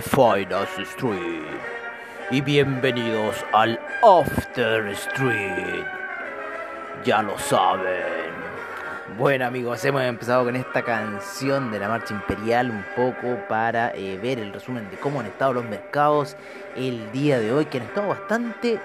De 0.00 0.02
Finance 0.02 0.82
Street 0.82 1.42
y 2.30 2.40
bienvenidos 2.40 3.44
al 3.52 3.78
After 4.02 4.86
Street. 4.88 5.84
Ya 7.04 7.22
lo 7.22 7.38
saben. 7.38 8.30
Bueno 9.18 9.46
amigos, 9.46 9.84
hemos 9.84 10.02
empezado 10.02 10.44
con 10.44 10.56
esta 10.56 10.82
canción 10.82 11.70
de 11.70 11.80
la 11.80 11.88
Marcha 11.88 12.14
Imperial 12.14 12.70
un 12.70 12.84
poco 12.96 13.36
para 13.46 13.90
eh, 13.90 14.18
ver 14.22 14.38
el 14.38 14.52
resumen 14.52 14.88
de 14.90 14.96
cómo 14.96 15.20
han 15.20 15.26
estado 15.26 15.54
los 15.54 15.64
mercados 15.64 16.34
el 16.76 17.12
día 17.12 17.38
de 17.38 17.52
hoy, 17.52 17.66
que 17.66 17.78
han 17.78 17.84
estado 17.84 18.08
bastante 18.08 18.80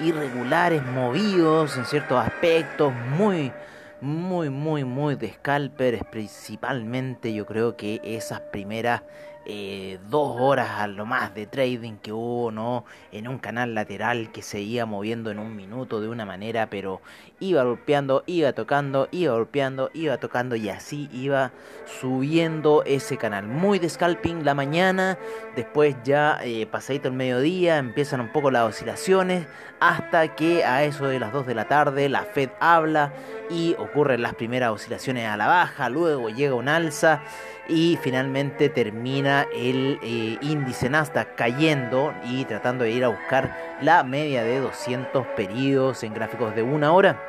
irregulares, 0.00 0.84
movidos 0.84 1.78
en 1.78 1.86
ciertos 1.86 2.18
aspectos, 2.26 2.92
muy 3.16 3.52
muy, 4.00 4.48
muy, 4.48 4.84
muy 4.84 5.16
de 5.16 5.32
scalpers. 5.32 6.04
Principalmente 6.10 7.32
yo 7.32 7.46
creo 7.46 7.76
que 7.76 8.00
esas 8.04 8.40
primeras 8.40 9.02
eh, 9.50 9.98
dos 10.10 10.36
horas 10.38 10.68
a 10.78 10.86
lo 10.86 11.06
más 11.06 11.34
de 11.34 11.46
trading 11.46 11.96
que 11.96 12.12
hubo, 12.12 12.50
¿no? 12.50 12.84
En 13.12 13.26
un 13.26 13.38
canal 13.38 13.74
lateral 13.74 14.30
que 14.30 14.42
se 14.42 14.60
iba 14.60 14.84
moviendo 14.84 15.30
en 15.30 15.38
un 15.38 15.56
minuto 15.56 16.02
de 16.02 16.08
una 16.08 16.26
manera, 16.26 16.68
pero 16.68 17.00
iba 17.40 17.62
golpeando, 17.62 18.24
iba 18.26 18.52
tocando, 18.52 19.08
iba 19.10 19.32
golpeando, 19.32 19.90
iba 19.94 20.18
tocando 20.18 20.54
y 20.54 20.68
así 20.68 21.08
iba 21.14 21.52
subiendo 22.00 22.82
ese 22.84 23.16
canal. 23.16 23.46
Muy 23.46 23.78
de 23.78 23.88
scalping 23.88 24.44
la 24.44 24.52
mañana, 24.52 25.16
después 25.56 25.96
ya 26.04 26.38
eh, 26.42 26.66
pasadito 26.66 27.08
el 27.08 27.14
mediodía, 27.14 27.78
empiezan 27.78 28.20
un 28.20 28.30
poco 28.32 28.50
las 28.50 28.68
oscilaciones, 28.68 29.46
hasta 29.80 30.34
que 30.34 30.62
a 30.64 30.84
eso 30.84 31.06
de 31.06 31.20
las 31.20 31.32
2 31.32 31.46
de 31.46 31.54
la 31.54 31.68
tarde 31.68 32.10
la 32.10 32.24
Fed 32.24 32.50
habla 32.60 33.14
y 33.48 33.74
ocurren 33.78 34.20
las 34.20 34.34
primeras 34.34 34.72
oscilaciones 34.72 35.26
a 35.26 35.38
la 35.38 35.46
baja, 35.46 35.88
luego 35.88 36.28
llega 36.28 36.54
un 36.54 36.68
alza 36.68 37.22
y 37.68 37.98
finalmente 38.02 38.68
termina 38.68 39.46
el 39.54 39.98
eh, 40.02 40.38
índice 40.40 40.88
Nasdaq 40.88 41.34
cayendo 41.34 42.14
y 42.24 42.44
tratando 42.46 42.84
de 42.84 42.92
ir 42.92 43.04
a 43.04 43.08
buscar 43.08 43.78
la 43.82 44.02
media 44.02 44.42
de 44.42 44.58
200 44.58 45.26
periodos 45.36 46.02
en 46.02 46.14
gráficos 46.14 46.54
de 46.54 46.62
una 46.62 46.92
hora 46.92 47.27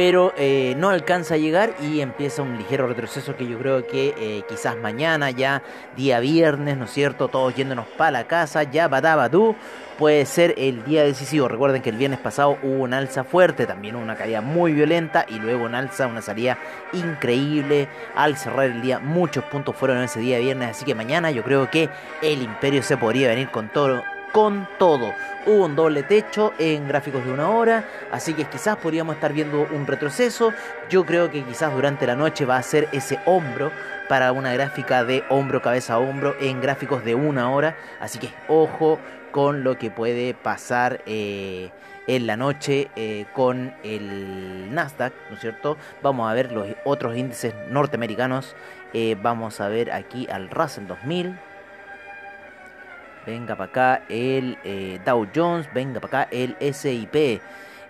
pero 0.00 0.32
eh, 0.38 0.74
no 0.78 0.88
alcanza 0.88 1.34
a 1.34 1.36
llegar 1.36 1.74
y 1.82 2.00
empieza 2.00 2.40
un 2.40 2.56
ligero 2.56 2.86
retroceso 2.86 3.36
que 3.36 3.46
yo 3.46 3.58
creo 3.58 3.86
que 3.86 4.14
eh, 4.16 4.44
quizás 4.48 4.74
mañana, 4.78 5.30
ya 5.30 5.62
día 5.94 6.20
viernes, 6.20 6.78
¿no 6.78 6.86
es 6.86 6.90
cierto? 6.90 7.28
Todos 7.28 7.54
yéndonos 7.54 7.86
para 7.98 8.10
la 8.10 8.26
casa, 8.26 8.62
ya 8.62 8.88
badabadú, 8.88 9.54
puede 9.98 10.24
ser 10.24 10.54
el 10.56 10.84
día 10.84 11.04
decisivo. 11.04 11.48
Recuerden 11.48 11.82
que 11.82 11.90
el 11.90 11.98
viernes 11.98 12.18
pasado 12.18 12.56
hubo 12.62 12.82
una 12.82 12.96
alza 12.96 13.24
fuerte, 13.24 13.66
también 13.66 13.94
una 13.94 14.16
caída 14.16 14.40
muy 14.40 14.72
violenta 14.72 15.26
y 15.28 15.38
luego 15.38 15.66
una 15.66 15.80
alza, 15.80 16.06
una 16.06 16.22
salida 16.22 16.56
increíble 16.94 17.86
al 18.14 18.38
cerrar 18.38 18.70
el 18.70 18.80
día. 18.80 19.00
Muchos 19.00 19.44
puntos 19.44 19.76
fueron 19.76 19.98
ese 19.98 20.18
día 20.18 20.38
viernes, 20.38 20.70
así 20.70 20.86
que 20.86 20.94
mañana 20.94 21.30
yo 21.30 21.44
creo 21.44 21.68
que 21.68 21.90
el 22.22 22.40
imperio 22.40 22.82
se 22.82 22.96
podría 22.96 23.28
venir 23.28 23.50
con 23.50 23.68
todo 23.68 24.02
con 24.32 24.68
todo. 24.78 25.14
Hubo 25.46 25.64
un 25.64 25.76
doble 25.76 26.02
techo 26.02 26.52
en 26.58 26.86
gráficos 26.86 27.24
de 27.24 27.32
una 27.32 27.50
hora, 27.50 27.84
así 28.12 28.34
que 28.34 28.44
quizás 28.44 28.76
podríamos 28.76 29.14
estar 29.14 29.32
viendo 29.32 29.66
un 29.70 29.86
retroceso. 29.86 30.52
Yo 30.88 31.04
creo 31.06 31.30
que 31.30 31.42
quizás 31.42 31.72
durante 31.72 32.06
la 32.06 32.14
noche 32.14 32.44
va 32.44 32.56
a 32.56 32.62
ser 32.62 32.88
ese 32.92 33.18
hombro 33.26 33.70
para 34.08 34.32
una 34.32 34.52
gráfica 34.52 35.04
de 35.04 35.24
hombro, 35.30 35.62
cabeza 35.62 35.94
a 35.94 35.98
hombro 35.98 36.36
en 36.40 36.60
gráficos 36.60 37.04
de 37.04 37.14
una 37.14 37.50
hora. 37.50 37.76
Así 38.00 38.18
que 38.18 38.30
ojo 38.48 38.98
con 39.30 39.64
lo 39.64 39.78
que 39.78 39.90
puede 39.90 40.34
pasar 40.34 41.00
eh, 41.06 41.70
en 42.06 42.26
la 42.26 42.36
noche 42.36 42.90
eh, 42.96 43.26
con 43.32 43.72
el 43.82 44.74
Nasdaq, 44.74 45.12
¿no 45.28 45.36
es 45.36 45.40
cierto? 45.40 45.76
Vamos 46.02 46.30
a 46.30 46.34
ver 46.34 46.52
los 46.52 46.66
otros 46.84 47.16
índices 47.16 47.54
norteamericanos. 47.70 48.56
Eh, 48.92 49.16
vamos 49.22 49.60
a 49.60 49.68
ver 49.68 49.92
aquí 49.92 50.26
al 50.30 50.50
Russell 50.50 50.86
2000 50.86 51.49
venga 53.30 53.56
para 53.56 53.70
acá 53.70 54.02
el 54.08 54.58
eh, 54.64 55.00
Dow 55.04 55.26
Jones, 55.34 55.68
venga 55.72 56.00
para 56.00 56.22
acá 56.22 56.30
el 56.32 56.56
SIP. 56.60 57.40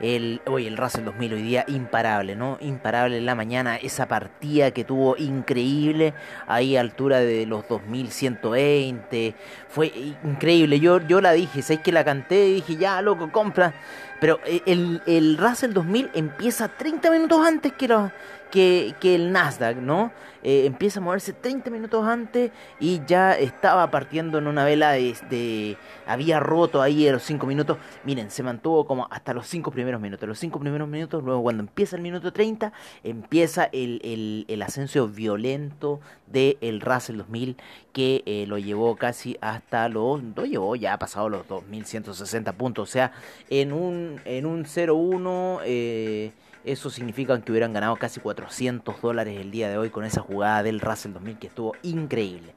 El, 0.00 0.40
hoy 0.46 0.66
el 0.66 0.78
Russell 0.78 1.04
2000 1.04 1.34
hoy 1.34 1.42
día 1.42 1.64
imparable, 1.68 2.34
¿no? 2.34 2.56
Imparable 2.62 3.18
en 3.18 3.26
la 3.26 3.34
mañana, 3.34 3.76
esa 3.76 4.08
partida 4.08 4.70
que 4.70 4.82
tuvo 4.82 5.14
increíble 5.18 6.14
ahí 6.46 6.74
a 6.78 6.80
altura 6.80 7.18
de 7.20 7.44
los 7.44 7.68
2120, 7.68 9.34
fue 9.68 9.92
increíble, 10.24 10.80
yo, 10.80 11.06
yo 11.06 11.20
la 11.20 11.32
dije, 11.32 11.60
¿sabes 11.60 11.82
que 11.82 11.92
la 11.92 12.02
canté? 12.02 12.48
Y 12.48 12.54
dije, 12.54 12.76
ya, 12.76 13.02
loco, 13.02 13.30
compra, 13.30 13.74
pero 14.20 14.38
eh, 14.44 14.62
el, 14.66 15.02
el 15.06 15.38
Russell 15.38 15.72
2000 15.72 16.10
empieza 16.14 16.68
30 16.68 17.10
minutos 17.10 17.46
antes 17.46 17.72
que, 17.72 17.88
los, 17.88 18.10
que, 18.50 18.94
que 19.00 19.14
el 19.14 19.32
Nasdaq, 19.32 19.76
¿no? 19.78 20.12
Eh, 20.42 20.64
empieza 20.64 21.00
a 21.00 21.02
moverse 21.02 21.34
30 21.34 21.70
minutos 21.70 22.06
antes 22.06 22.50
y 22.78 23.02
ya 23.06 23.34
estaba 23.34 23.90
partiendo 23.90 24.38
en 24.38 24.46
una 24.46 24.64
vela 24.64 24.92
de, 24.92 25.76
había 26.06 26.40
roto 26.40 26.80
ahí 26.80 27.06
a 27.06 27.12
los 27.12 27.22
5 27.24 27.46
minutos. 27.46 27.76
Miren, 28.04 28.30
se 28.30 28.42
mantuvo 28.42 28.86
como 28.86 29.06
hasta 29.10 29.34
los 29.34 29.46
5 29.46 29.70
primeros 29.70 30.00
minutos. 30.00 30.26
Los 30.26 30.38
5 30.38 30.58
primeros 30.58 30.88
minutos, 30.88 31.22
luego 31.22 31.42
cuando 31.42 31.62
empieza 31.62 31.96
el 31.96 32.02
minuto 32.02 32.32
30, 32.32 32.72
empieza 33.04 33.64
el, 33.64 34.00
el, 34.02 34.46
el 34.48 34.62
ascenso 34.62 35.08
violento 35.08 36.00
del 36.26 36.56
el 36.60 36.80
Russell 36.80 37.18
2000 37.18 37.56
que 37.92 38.22
eh, 38.24 38.44
lo 38.46 38.56
llevó 38.56 38.96
casi 38.96 39.36
hasta 39.40 39.88
los, 39.88 40.22
lo 40.22 40.44
llevó 40.44 40.76
ya 40.76 40.94
ha 40.94 40.98
pasado 40.98 41.28
los 41.28 41.46
2160 41.48 42.52
puntos. 42.52 42.88
O 42.88 42.92
sea, 42.92 43.12
en 43.50 43.72
un, 43.72 44.09
en 44.24 44.46
un 44.46 44.64
0-1... 44.64 45.60
Eh, 45.64 46.32
eso 46.64 46.90
significa 46.90 47.40
que 47.40 47.52
hubieran 47.52 47.72
ganado 47.72 47.96
casi 47.96 48.20
400 48.20 49.00
dólares 49.00 49.38
el 49.40 49.50
día 49.50 49.70
de 49.70 49.78
hoy 49.78 49.88
con 49.88 50.04
esa 50.04 50.20
jugada 50.20 50.62
del 50.62 50.80
Russell 50.80 51.12
2000 51.12 51.38
que 51.38 51.46
estuvo 51.46 51.74
increíble. 51.82 52.52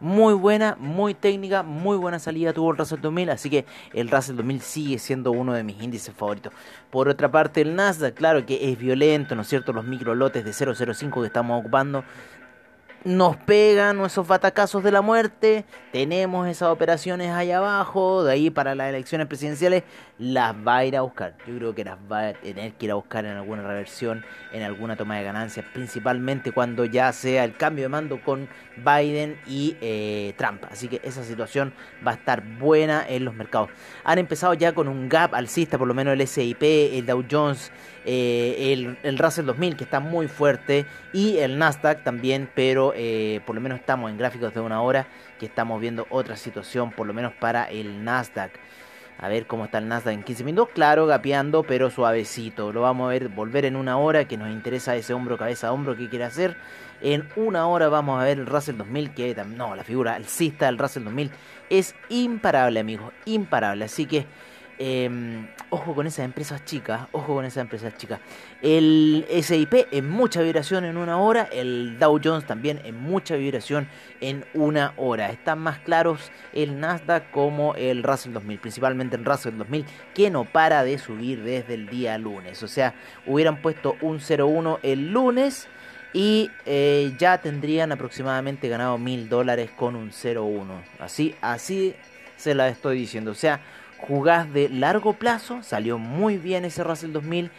Muy 0.00 0.34
buena, 0.34 0.76
muy 0.78 1.12
técnica, 1.12 1.64
muy 1.64 1.96
buena 1.96 2.20
salida 2.20 2.52
tuvo 2.52 2.70
el 2.70 2.76
Russell 2.76 3.00
2000, 3.00 3.30
así 3.30 3.50
que 3.50 3.64
el 3.92 4.08
Russell 4.08 4.36
2000 4.36 4.60
sigue 4.60 4.98
siendo 5.00 5.32
uno 5.32 5.54
de 5.54 5.64
mis 5.64 5.82
índices 5.82 6.14
favoritos. 6.14 6.52
Por 6.88 7.08
otra 7.08 7.32
parte, 7.32 7.62
el 7.62 7.74
Nasdaq, 7.74 8.14
claro 8.14 8.46
que 8.46 8.70
es 8.70 8.78
violento, 8.78 9.34
¿no 9.34 9.42
es 9.42 9.48
cierto? 9.48 9.72
Los 9.72 9.84
micro 9.84 10.14
lotes 10.14 10.44
de 10.44 10.52
005 10.52 11.20
que 11.20 11.26
estamos 11.26 11.58
ocupando 11.58 12.04
nos 13.04 13.36
pegan 13.36 14.00
esos 14.04 14.26
batacazos 14.26 14.82
de 14.82 14.90
la 14.90 15.02
muerte, 15.02 15.64
tenemos 15.92 16.48
esas 16.48 16.68
operaciones 16.70 17.30
ahí 17.30 17.52
abajo, 17.52 18.24
de 18.24 18.32
ahí 18.32 18.50
para 18.50 18.74
las 18.74 18.88
elecciones 18.88 19.26
presidenciales, 19.26 19.84
las 20.18 20.54
va 20.54 20.78
a 20.78 20.84
ir 20.84 20.96
a 20.96 21.02
buscar. 21.02 21.34
Yo 21.46 21.56
creo 21.56 21.74
que 21.74 21.84
las 21.84 21.96
va 22.10 22.28
a 22.28 22.32
tener 22.32 22.72
que 22.72 22.86
ir 22.86 22.92
a 22.92 22.94
buscar 22.96 23.24
en 23.24 23.36
alguna 23.36 23.62
reversión, 23.62 24.24
en 24.52 24.62
alguna 24.62 24.96
toma 24.96 25.16
de 25.16 25.24
ganancias, 25.24 25.64
principalmente 25.72 26.52
cuando 26.52 26.84
ya 26.84 27.12
sea 27.12 27.44
el 27.44 27.56
cambio 27.56 27.84
de 27.84 27.88
mando 27.88 28.20
con 28.22 28.48
Biden 28.76 29.38
y 29.46 29.76
eh, 29.80 30.34
Trump. 30.36 30.64
Así 30.70 30.88
que 30.88 31.00
esa 31.04 31.22
situación 31.22 31.72
va 32.06 32.12
a 32.12 32.14
estar 32.14 32.42
buena 32.58 33.04
en 33.08 33.24
los 33.24 33.34
mercados. 33.34 33.70
Han 34.04 34.18
empezado 34.18 34.54
ya 34.54 34.74
con 34.74 34.88
un 34.88 35.08
gap 35.08 35.34
alcista, 35.34 35.78
por 35.78 35.88
lo 35.88 35.94
menos 35.94 36.14
el 36.14 36.26
SIP, 36.26 36.62
el 36.62 37.06
Dow 37.06 37.24
Jones, 37.30 37.70
eh, 38.04 38.72
el, 38.72 38.98
el 39.02 39.18
Russell 39.18 39.46
2000 39.46 39.76
que 39.76 39.84
está 39.84 40.00
muy 40.00 40.28
fuerte 40.28 40.86
y 41.12 41.38
el 41.38 41.58
Nasdaq 41.58 42.04
también, 42.04 42.48
pero 42.54 42.92
eh, 42.96 43.40
por 43.46 43.54
lo 43.54 43.60
menos 43.60 43.78
estamos 43.78 44.10
en 44.10 44.18
gráficos 44.18 44.54
de 44.54 44.60
una 44.60 44.80
hora 44.80 45.06
que 45.38 45.46
estamos 45.46 45.80
viendo 45.80 46.06
otra 46.10 46.36
situación, 46.36 46.90
por 46.90 47.06
lo 47.06 47.14
menos 47.14 47.32
para 47.32 47.64
el 47.64 48.04
Nasdaq. 48.04 48.52
A 49.20 49.28
ver 49.28 49.46
cómo 49.46 49.64
está 49.64 49.78
el 49.78 49.88
Nasdaq 49.88 50.14
en 50.14 50.22
15 50.22 50.44
minutos. 50.44 50.72
Claro, 50.74 51.06
gapeando, 51.06 51.64
pero 51.64 51.90
suavecito. 51.90 52.72
Lo 52.72 52.82
vamos 52.82 53.06
a 53.06 53.10
ver 53.10 53.28
volver 53.28 53.64
en 53.64 53.74
una 53.74 53.98
hora 53.98 54.26
que 54.26 54.36
nos 54.36 54.48
interesa 54.48 54.94
ese 54.94 55.12
hombro, 55.12 55.36
cabeza, 55.36 55.72
hombro 55.72 55.96
que 55.96 56.08
quiere 56.08 56.24
hacer. 56.24 56.56
En 57.00 57.28
una 57.34 57.66
hora 57.66 57.88
vamos 57.88 58.20
a 58.20 58.24
ver 58.24 58.38
el 58.38 58.46
Russell 58.46 58.76
2000, 58.76 59.14
que 59.14 59.34
no, 59.44 59.74
la 59.74 59.82
figura 59.82 60.14
alcista 60.14 60.66
del 60.66 60.78
Russell 60.78 61.04
2000 61.04 61.30
es 61.70 61.94
imparable, 62.08 62.80
amigos. 62.80 63.12
Imparable. 63.24 63.84
Así 63.84 64.06
que 64.06 64.26
Em, 64.80 65.48
ojo 65.70 65.92
con 65.92 66.06
esas 66.06 66.24
empresas 66.24 66.64
chicas, 66.64 67.08
ojo 67.10 67.34
con 67.34 67.44
esas 67.44 67.62
empresas 67.62 67.96
chicas. 67.96 68.20
El 68.62 69.26
SIP 69.42 69.88
en 69.90 70.08
mucha 70.08 70.40
vibración 70.40 70.84
en 70.84 70.96
una 70.96 71.18
hora, 71.18 71.48
el 71.52 71.98
Dow 71.98 72.20
Jones 72.22 72.46
también 72.46 72.80
en 72.84 72.96
mucha 72.96 73.34
vibración 73.34 73.88
en 74.20 74.44
una 74.54 74.94
hora. 74.96 75.30
Están 75.30 75.58
más 75.58 75.80
claros 75.80 76.30
el 76.52 76.78
Nasdaq 76.78 77.30
como 77.32 77.74
el 77.74 78.04
Russell 78.04 78.32
2000, 78.32 78.58
principalmente 78.60 79.16
el 79.16 79.24
Russell 79.24 79.56
2000, 79.58 79.84
que 80.14 80.30
no 80.30 80.44
para 80.44 80.84
de 80.84 80.98
subir 80.98 81.42
desde 81.42 81.74
el 81.74 81.88
día 81.88 82.16
lunes. 82.16 82.62
O 82.62 82.68
sea, 82.68 82.94
hubieran 83.26 83.60
puesto 83.60 83.96
un 84.00 84.20
0,1 84.20 84.78
el 84.84 85.10
lunes 85.10 85.66
y 86.12 86.50
eh, 86.66 87.12
ya 87.18 87.38
tendrían 87.38 87.90
aproximadamente 87.90 88.68
ganado 88.68 88.96
mil 88.96 89.28
dólares 89.28 89.70
con 89.76 89.96
un 89.96 90.10
0,1. 90.10 90.82
Así, 91.00 91.34
así 91.40 91.96
se 92.36 92.54
la 92.54 92.68
estoy 92.68 92.98
diciendo. 92.98 93.32
O 93.32 93.34
sea, 93.34 93.60
jugás 93.98 94.52
de 94.52 94.68
largo 94.68 95.14
plazo, 95.14 95.62
salió 95.62 95.98
muy 95.98 96.38
bien 96.38 96.64
ese 96.64 96.84
Russell 96.84 97.12
2000, 97.12 97.50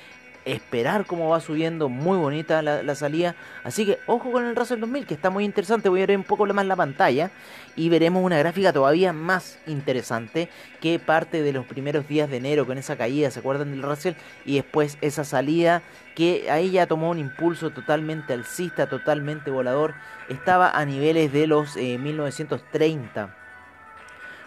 esperar 0.45 1.05
cómo 1.05 1.29
va 1.29 1.41
subiendo, 1.41 1.89
muy 1.89 2.17
bonita 2.17 2.61
la, 2.61 2.95
salida, 2.95 3.35
así 3.63 3.85
que 3.85 3.99
ojo 4.07 4.31
con 4.31 4.45
el 4.45 4.55
Russell 4.55 4.79
2000 4.79 5.05
que 5.05 5.13
está 5.13 5.29
muy 5.29 5.45
interesante, 5.45 5.89
voy 5.89 6.01
a 6.01 6.07
ver 6.07 6.17
un 6.17 6.23
poco 6.23 6.45
más 6.47 6.65
la 6.65 6.75
pantalla 6.75 7.29
y 7.75 7.89
veremos 7.89 8.23
una 8.23 8.39
gráfica 8.39 8.73
todavía 8.73 9.13
más 9.13 9.59
interesante 9.67 10.49
que 10.81 10.97
parte 10.97 11.43
de 11.43 11.53
los 11.53 11.65
primeros 11.65 12.07
días 12.07 12.29
de 12.29 12.37
enero 12.37 12.65
con 12.65 12.77
esa 12.77 12.95
caída, 12.95 13.29
¿se 13.31 13.39
acuerdan 13.39 13.71
del 13.71 13.83
Russell? 13.83 14.15
Y 14.45 14.55
después 14.55 14.97
esa 15.01 15.23
salida 15.23 15.81
que 16.15 16.49
ahí 16.49 16.71
ya 16.71 16.87
tomó 16.87 17.11
un 17.11 17.19
impulso 17.19 17.69
totalmente 17.69 18.33
alcista, 18.33 18.87
totalmente 18.89 19.51
volador, 19.51 19.93
estaba 20.29 20.71
a 20.71 20.85
niveles 20.85 21.31
de 21.31 21.47
los 21.47 21.75
1930 21.75 23.23
eh, 23.23 23.38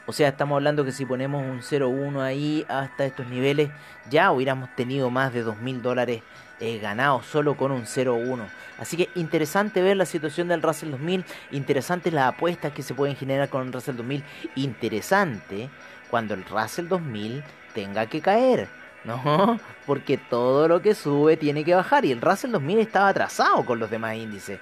o 0.06 0.12
sea, 0.12 0.28
estamos 0.28 0.56
hablando 0.56 0.84
que 0.84 0.92
si 0.92 1.04
ponemos 1.06 1.42
un 1.42 1.60
0,1 1.60 2.20
ahí 2.20 2.64
hasta 2.68 3.04
estos 3.04 3.26
niveles, 3.28 3.70
ya 4.10 4.32
hubiéramos 4.32 4.74
tenido 4.74 5.10
más 5.10 5.32
de 5.32 5.44
2.000 5.44 5.80
dólares 5.80 6.22
eh, 6.60 6.78
ganados 6.78 7.26
solo 7.26 7.56
con 7.56 7.72
un 7.72 7.82
0,1. 7.82 8.46
Así 8.78 8.96
que 8.96 9.08
interesante 9.14 9.82
ver 9.82 9.96
la 9.96 10.06
situación 10.06 10.48
del 10.48 10.62
Russell 10.62 10.90
2000, 10.90 11.24
interesante 11.52 12.10
las 12.10 12.34
apuestas 12.34 12.72
que 12.72 12.82
se 12.82 12.94
pueden 12.94 13.16
generar 13.16 13.48
con 13.48 13.66
el 13.66 13.72
Russell 13.72 13.96
2000, 13.96 14.24
interesante 14.56 15.70
cuando 16.10 16.34
el 16.34 16.44
Russell 16.44 16.88
2000 16.88 17.42
tenga 17.74 18.06
que 18.06 18.20
caer. 18.20 18.68
¿no? 19.04 19.58
Porque 19.86 20.16
todo 20.18 20.68
lo 20.68 20.82
que 20.82 20.94
sube 20.94 21.36
tiene 21.36 21.64
que 21.64 21.74
bajar 21.74 22.04
y 22.04 22.12
el 22.12 22.20
Russell 22.20 22.52
2000 22.52 22.78
estaba 22.78 23.08
atrasado 23.08 23.64
con 23.64 23.78
los 23.78 23.90
demás 23.90 24.16
índices. 24.16 24.60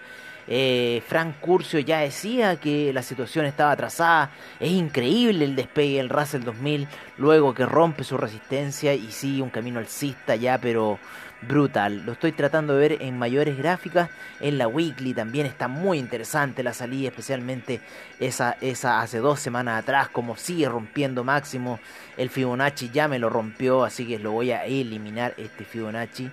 Eh, 0.53 1.01
Frank 1.07 1.37
Curcio 1.41 1.79
ya 1.79 2.01
decía 2.01 2.57
que 2.57 2.93
la 2.93 3.05
situación 3.05 3.47
estaba 3.47 3.71
atrasada. 3.71 4.31
Es 4.59 4.71
increíble 4.71 5.45
el 5.45 5.55
despegue 5.55 5.99
del 5.99 6.09
Russell 6.09 6.43
2000 6.43 6.89
luego 7.19 7.55
que 7.55 7.65
rompe 7.67 8.03
su 8.03 8.17
resistencia 8.17 8.93
y 8.95 9.13
sigue 9.13 9.43
un 9.43 9.51
camino 9.51 9.79
alcista 9.79 10.35
ya, 10.35 10.59
pero 10.59 10.99
brutal. 11.43 12.05
Lo 12.05 12.13
estoy 12.13 12.33
tratando 12.33 12.75
de 12.75 12.89
ver 12.89 13.03
en 13.03 13.17
mayores 13.17 13.57
gráficas. 13.57 14.11
En 14.41 14.59
la 14.59 14.67
weekly 14.67 15.15
también 15.15 15.47
está 15.47 15.69
muy 15.69 15.99
interesante 15.99 16.65
la 16.65 16.75
salida, 16.75 17.11
especialmente 17.11 17.81
esa, 18.19 18.57
esa 18.61 19.01
hace 19.01 19.19
dos 19.19 19.39
semanas 19.39 19.81
atrás, 19.81 20.09
como 20.09 20.37
sigue 20.37 20.69
rompiendo 20.69 21.23
máximo. 21.23 21.79
El 22.17 22.29
Fibonacci 22.29 22.91
ya 22.91 23.07
me 23.07 23.21
lo 23.21 23.31
rompió, 23.31 23.85
así 23.85 24.05
que 24.05 24.19
lo 24.19 24.33
voy 24.33 24.51
a 24.51 24.65
eliminar 24.65 25.33
este 25.37 25.65
Fibonacci. 25.65 26.29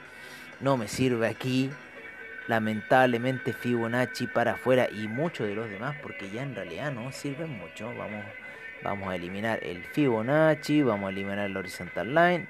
No 0.59 0.75
me 0.75 0.87
sirve 0.87 1.27
aquí 1.27 1.69
lamentablemente 2.47 3.53
Fibonacci 3.53 4.27
para 4.27 4.53
afuera 4.53 4.87
y 4.89 5.07
muchos 5.07 5.47
de 5.47 5.55
los 5.55 5.69
demás 5.69 5.95
porque 6.01 6.29
ya 6.29 6.43
en 6.43 6.55
realidad 6.55 6.91
no 6.91 7.11
sirven 7.11 7.49
mucho. 7.57 7.93
Vamos, 7.95 8.25
vamos 8.83 9.09
a 9.09 9.15
eliminar 9.15 9.59
el 9.63 9.83
Fibonacci, 9.83 10.81
vamos 10.81 11.07
a 11.07 11.11
eliminar 11.11 11.45
el 11.45 11.57
Horizontal 11.57 12.13
Line, 12.13 12.47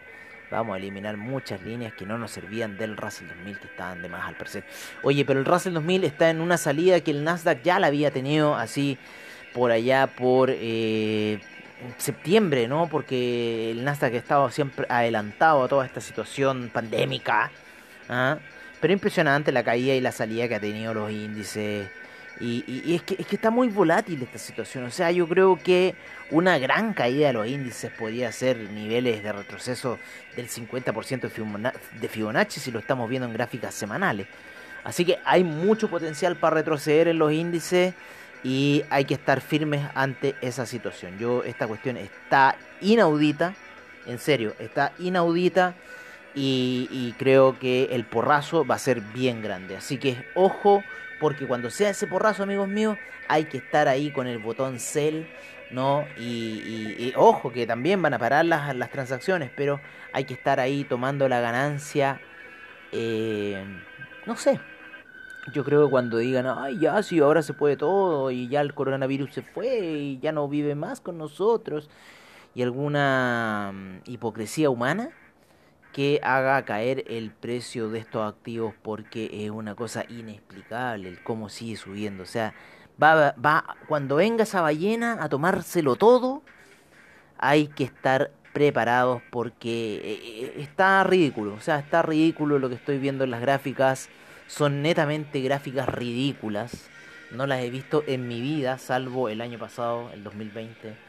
vamos 0.52 0.76
a 0.76 0.78
eliminar 0.78 1.18
muchas 1.18 1.62
líneas 1.64 1.94
que 1.94 2.06
no 2.06 2.18
nos 2.18 2.32
servían 2.32 2.78
del 2.78 2.96
Russell 2.96 3.28
2000 3.28 3.60
que 3.60 3.68
estaban 3.68 4.02
de 4.02 4.10
más 4.10 4.28
al 4.28 4.36
parecer. 4.36 4.64
Oye, 5.04 5.26
pero 5.26 5.40
el 5.40 5.46
Russell 5.46 5.74
2000 5.74 6.04
está 6.04 6.30
en 6.30 6.42
una 6.42 6.58
salida 6.58 7.02
que 7.02 7.12
el 7.12 7.24
Nasdaq 7.24 7.64
ya 7.64 7.80
la 7.80 7.88
había 7.88 8.12
tenido 8.12 8.56
así 8.56 8.98
por 9.54 9.72
allá 9.72 10.08
por... 10.08 10.50
Eh, 10.52 11.40
septiembre, 11.98 12.68
¿no? 12.68 12.90
Porque 12.90 13.72
el 13.72 13.84
Nasdaq 13.84 14.14
estaba 14.14 14.50
siempre 14.52 14.86
adelantado 14.90 15.64
a 15.64 15.68
toda 15.68 15.86
esta 15.86 16.02
situación 16.02 16.72
pandémica. 16.74 17.52
¿ah? 18.10 18.40
Pero 18.80 18.94
impresionante 18.94 19.52
la 19.52 19.64
caída 19.64 19.96
y 19.96 20.02
la 20.02 20.12
salida 20.12 20.48
que 20.48 20.56
ha 20.56 20.60
tenido 20.60 20.94
los 20.94 21.12
índices. 21.12 21.90
Y, 22.40 22.94
es, 22.94 23.02
que, 23.02 23.16
es 23.18 23.26
que 23.26 23.36
está 23.36 23.50
muy 23.50 23.68
volátil 23.70 24.22
esta 24.22 24.38
situación. 24.38 24.84
O 24.84 24.92
sea, 24.92 25.10
yo 25.10 25.28
creo 25.28 25.58
que 25.62 25.96
una 26.30 26.60
gran 26.60 26.94
caída 26.94 27.28
de 27.28 27.34
los 27.34 27.48
índices 27.48 27.92
podría 27.92 28.32
ser 28.32 28.58
niveles 28.72 29.24
de 29.24 29.32
retroceso 29.34 29.98
del 30.36 30.48
50% 30.48 31.32
de 32.00 32.08
Fibonacci 32.08 32.60
si 32.60 32.72
lo 32.72 32.78
estamos 32.78 33.10
viendo 33.10 33.28
en 33.28 33.34
gráficas 33.34 33.74
semanales. 33.74 34.28
Así 34.84 35.04
que 35.04 35.20
hay 35.26 35.44
mucho 35.44 35.90
potencial 35.90 36.36
para 36.36 36.56
retroceder 36.56 37.08
en 37.08 37.18
los 37.18 37.34
índices 37.34 37.94
y 38.44 38.84
hay 38.90 39.06
que 39.06 39.16
estar 39.16 39.42
firmes 39.42 39.86
ante 39.96 40.36
esa 40.42 40.66
situación. 40.66 41.18
Yo, 41.18 41.44
esta 41.44 41.68
cuestión 41.68 41.98
está 41.98 42.56
inaudita, 42.82 43.54
en 44.06 44.20
serio, 44.20 44.56
está 44.60 44.94
inaudita 45.00 45.76
y, 46.40 47.16
creo 47.18 47.58
que 47.58 47.90
el 47.92 48.06
porrazo 48.06 48.66
va 48.66 48.76
a 48.76 48.80
ser 48.80 49.02
bien 49.02 49.42
grande. 49.42 49.76
Así 49.76 49.98
que 49.98 50.24
ojo, 50.36 50.84
porque 51.20 51.48
cuando 51.48 51.72
sea 51.72 51.90
ese 51.90 52.06
porrazo, 52.06 52.44
amigos 52.44 52.68
míos, 52.68 52.98
hay 53.28 53.46
que 53.46 53.58
estar 53.58 53.88
ahí 53.88 54.12
con 54.12 54.28
el 54.28 54.38
botón 54.38 54.80
sell, 54.80 55.28
¿no? 55.72 56.06
Y, 56.18 57.12
ojo, 57.16 57.52
que 57.52 57.66
también 57.66 58.02
van 58.02 58.14
a 58.14 58.20
parar 58.20 58.46
las, 58.46 58.76
las, 58.76 58.92
transacciones, 58.92 59.52
pero 59.56 59.82
hay 60.14 60.26
que 60.26 60.36
estar 60.36 60.60
ahí 60.60 60.84
tomando 60.84 61.28
la 61.28 61.40
ganancia. 61.40 62.22
Eh, 62.92 63.64
no 64.26 64.36
sé. 64.36 64.60
Yo 65.54 65.64
creo 65.64 65.86
que 65.86 65.92
cuando 65.92 66.18
digan, 66.18 66.46
ay, 66.46 66.78
ya, 66.80 67.02
sí, 67.02 67.20
ahora 67.20 67.42
se 67.42 67.54
puede 67.54 67.78
todo 67.78 68.32
y 68.32 68.48
ya 68.50 68.62
el 68.62 68.74
coronavirus 68.74 69.34
se 69.34 69.42
fue 69.42 69.80
y 69.80 70.20
ya 70.20 70.34
no 70.34 70.48
vive 70.50 70.76
más 70.76 71.00
con 71.00 71.18
nosotros 71.18 71.90
y 72.54 72.64
alguna 72.64 73.72
mm, 73.74 74.12
hipocresía 74.12 74.70
humana 74.70 75.12
que 75.98 76.20
haga 76.22 76.64
caer 76.64 77.06
el 77.08 77.32
precio 77.32 77.90
de 77.90 77.98
estos 77.98 78.32
activos 78.32 78.76
porque 78.84 79.32
es 79.34 79.50
una 79.50 79.74
cosa 79.74 80.06
inexplicable 80.08 81.10
el 81.10 81.24
cómo 81.24 81.50
sigue 81.50 81.76
subiendo. 81.76 82.22
O 82.22 82.28
sea, 82.28 82.54
va, 83.02 83.34
va, 83.34 83.76
cuando 83.88 84.18
venga 84.18 84.44
esa 84.44 84.62
ballena 84.62 85.18
a 85.20 85.28
tomárselo 85.28 85.96
todo, 85.96 86.44
hay 87.40 87.66
que 87.66 87.86
estar 87.86 88.30
preparados 88.54 89.24
porque 89.32 89.96
eh, 89.96 90.20
eh, 90.24 90.54
está 90.58 91.04
ridículo. 91.04 91.56
O 91.56 91.62
sea, 91.62 91.80
está 91.80 92.04
ridículo 92.04 92.60
lo 92.60 92.70
que 92.70 92.76
estoy 92.76 93.00
viendo 93.00 93.24
en 93.24 93.32
las 93.32 93.42
gráficas. 93.42 94.08
Son 94.46 94.84
netamente 94.84 95.42
gráficas 95.42 95.90
ridículas. 95.90 96.92
No 97.32 97.48
las 97.48 97.62
he 97.62 97.72
visto 97.72 98.04
en 98.06 98.28
mi 98.28 98.40
vida, 98.40 98.78
salvo 98.78 99.30
el 99.30 99.42
año 99.42 99.58
pasado, 99.58 100.12
el 100.14 100.24
2020 100.24 101.07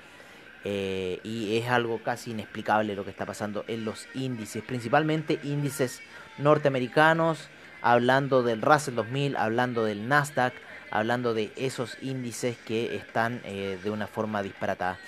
eh, 0.71 1.19
y 1.25 1.57
es 1.57 1.71
algo 1.71 2.03
casi 2.03 2.33
inexplicable 2.33 2.95
lo 2.95 3.03
que 3.03 3.11
está 3.11 3.25
pasando 3.25 3.65
en 3.69 3.87
los 3.87 4.07
índices, 4.13 4.63
principalmente 4.63 5.41
índices 5.43 6.03
norteamericanos, 6.37 7.49
hablando 7.81 8.43
del 8.43 8.61
Russell 8.61 8.95
2000, 8.97 9.39
hablando 9.39 9.87
del 9.87 10.09
Nasdaq, 10.09 10.53
hablando 10.91 11.33
de 11.33 11.51
esos 11.57 11.97
índices 12.03 12.59
que 12.59 12.97
están 12.97 13.41
eh, 13.45 13.79
de 13.83 13.91
una 13.91 14.07
forma 14.07 14.43
disparatada. 14.43 14.99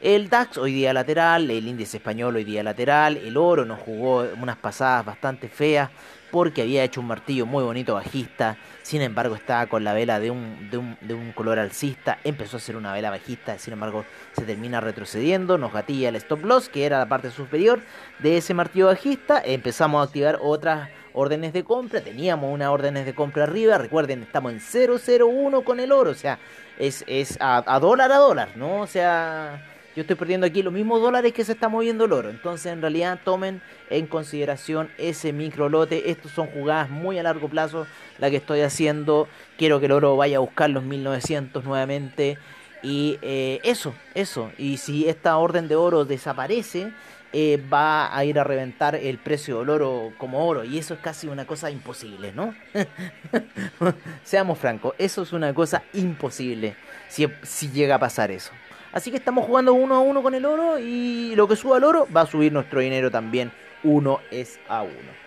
El 0.00 0.30
DAX 0.30 0.56
hoy 0.56 0.72
día 0.72 0.94
lateral, 0.94 1.50
el 1.50 1.68
índice 1.68 1.98
español 1.98 2.36
hoy 2.36 2.44
día 2.44 2.62
lateral, 2.62 3.18
el 3.18 3.36
oro 3.36 3.66
nos 3.66 3.78
jugó 3.80 4.26
unas 4.40 4.56
pasadas 4.56 5.04
bastante 5.04 5.50
feas 5.50 5.90
porque 6.30 6.62
había 6.62 6.84
hecho 6.84 7.00
un 7.00 7.06
martillo 7.06 7.46
muy 7.46 7.62
bonito 7.62 7.94
bajista, 7.94 8.56
sin 8.82 9.02
embargo 9.02 9.34
estaba 9.34 9.66
con 9.66 9.84
la 9.84 9.92
vela 9.92 10.20
de 10.20 10.30
un, 10.30 10.70
de 10.70 10.78
un, 10.78 10.96
de 11.00 11.14
un 11.14 11.32
color 11.32 11.58
alcista, 11.58 12.18
empezó 12.24 12.56
a 12.56 12.60
ser 12.60 12.76
una 12.76 12.92
vela 12.92 13.10
bajista, 13.10 13.58
sin 13.58 13.72
embargo 13.72 14.04
se 14.32 14.44
termina 14.44 14.80
retrocediendo, 14.80 15.58
nos 15.58 15.72
gatilla 15.72 16.08
el 16.08 16.16
stop 16.16 16.44
loss, 16.44 16.68
que 16.68 16.84
era 16.84 16.98
la 16.98 17.08
parte 17.08 17.30
superior 17.30 17.80
de 18.18 18.36
ese 18.36 18.54
martillo 18.54 18.86
bajista, 18.86 19.42
empezamos 19.44 20.00
a 20.00 20.04
activar 20.04 20.38
otras 20.40 20.88
órdenes 21.12 21.52
de 21.52 21.64
compra, 21.64 22.00
teníamos 22.00 22.52
unas 22.52 22.68
órdenes 22.68 23.04
de 23.04 23.14
compra 23.14 23.44
arriba, 23.44 23.78
recuerden, 23.78 24.22
estamos 24.22 24.52
en 24.52 24.60
001 24.60 25.62
con 25.62 25.80
el 25.80 25.92
oro, 25.92 26.10
o 26.10 26.14
sea, 26.14 26.38
es, 26.78 27.04
es 27.06 27.36
a 27.40 27.78
dólar 27.80 28.12
a 28.12 28.16
dólar, 28.16 28.56
¿no? 28.56 28.80
O 28.80 28.86
sea 28.86 29.62
yo 29.96 30.02
estoy 30.02 30.16
perdiendo 30.16 30.46
aquí 30.46 30.62
los 30.62 30.72
mismos 30.72 31.00
dólares 31.00 31.32
que 31.32 31.44
se 31.44 31.52
está 31.52 31.68
moviendo 31.68 32.04
el 32.04 32.12
oro. 32.12 32.30
Entonces, 32.30 32.72
en 32.72 32.80
realidad, 32.80 33.20
tomen 33.24 33.60
en 33.88 34.06
consideración 34.06 34.88
ese 34.98 35.32
micro 35.32 35.68
lote. 35.68 36.10
Estos 36.10 36.32
son 36.32 36.46
jugadas 36.46 36.90
muy 36.90 37.18
a 37.18 37.22
largo 37.22 37.48
plazo, 37.48 37.86
la 38.18 38.30
que 38.30 38.36
estoy 38.36 38.60
haciendo. 38.60 39.28
Quiero 39.58 39.80
que 39.80 39.86
el 39.86 39.92
oro 39.92 40.16
vaya 40.16 40.36
a 40.36 40.40
buscar 40.40 40.70
los 40.70 40.84
1900 40.84 41.64
nuevamente. 41.64 42.38
Y 42.82 43.18
eh, 43.22 43.60
eso, 43.64 43.94
eso. 44.14 44.52
Y 44.58 44.76
si 44.76 45.08
esta 45.08 45.36
orden 45.36 45.66
de 45.66 45.76
oro 45.76 46.04
desaparece, 46.04 46.92
eh, 47.32 47.62
va 47.72 48.16
a 48.16 48.24
ir 48.24 48.38
a 48.38 48.44
reventar 48.44 48.94
el 48.94 49.18
precio 49.18 49.58
del 49.58 49.70
oro 49.70 50.12
como 50.18 50.46
oro. 50.46 50.64
Y 50.64 50.78
eso 50.78 50.94
es 50.94 51.00
casi 51.00 51.26
una 51.26 51.46
cosa 51.46 51.70
imposible, 51.70 52.32
¿no? 52.32 52.54
Seamos 54.24 54.58
francos, 54.58 54.94
eso 54.98 55.22
es 55.22 55.32
una 55.32 55.52
cosa 55.52 55.82
imposible 55.92 56.76
si, 57.08 57.26
si 57.42 57.70
llega 57.70 57.96
a 57.96 57.98
pasar 57.98 58.30
eso. 58.30 58.52
Así 58.92 59.10
que 59.10 59.16
estamos 59.16 59.46
jugando 59.46 59.72
uno 59.72 59.94
a 59.94 60.00
uno 60.00 60.22
con 60.22 60.34
el 60.34 60.44
oro 60.44 60.78
y 60.78 61.34
lo 61.36 61.46
que 61.46 61.56
suba 61.56 61.78
el 61.78 61.84
oro 61.84 62.08
va 62.14 62.22
a 62.22 62.26
subir 62.26 62.52
nuestro 62.52 62.80
dinero 62.80 63.10
también. 63.10 63.52
Uno 63.84 64.20
es 64.30 64.58
a 64.68 64.82
uno. 64.82 65.20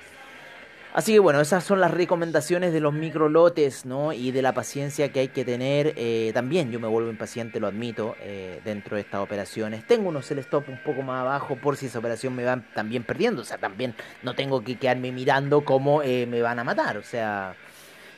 Así 0.94 1.14
que 1.14 1.20
bueno, 1.20 1.42
esas 1.42 1.64
son 1.64 1.80
las 1.80 1.90
recomendaciones 1.90 2.72
de 2.72 2.80
los 2.80 2.94
microlotes, 2.94 3.84
¿no? 3.84 4.14
Y 4.14 4.30
de 4.30 4.44
la 4.44 4.54
paciencia 4.54 5.12
que 5.12 5.22
hay 5.22 5.28
que 5.30 5.44
tener. 5.44 5.94
Eh, 5.98 6.30
también 6.36 6.72
yo 6.72 6.80
me 6.80 6.88
vuelvo 6.88 7.10
impaciente, 7.10 7.60
lo 7.60 7.66
admito, 7.66 8.16
eh, 8.20 8.62
dentro 8.64 8.96
de 8.96 9.02
estas 9.02 9.22
operaciones. 9.22 9.88
Tengo 9.88 10.10
unos 10.10 10.30
el 10.30 10.38
stop 10.40 10.70
un 10.70 10.78
poco 10.84 11.02
más 11.02 11.22
abajo 11.22 11.56
por 11.56 11.78
si 11.78 11.88
esa 11.88 11.98
operación 11.98 12.36
me 12.36 12.44
van 12.44 12.68
también 12.76 13.04
perdiendo. 13.04 13.42
O 13.42 13.46
sea, 13.46 13.58
también 13.58 13.96
no 14.22 14.36
tengo 14.36 14.64
que 14.64 14.76
quedarme 14.76 15.12
mirando 15.12 15.62
cómo 15.62 16.04
eh, 16.04 16.28
me 16.28 16.44
van 16.44 16.60
a 16.60 16.64
matar. 16.64 16.98
O 16.98 17.04
sea, 17.04 17.56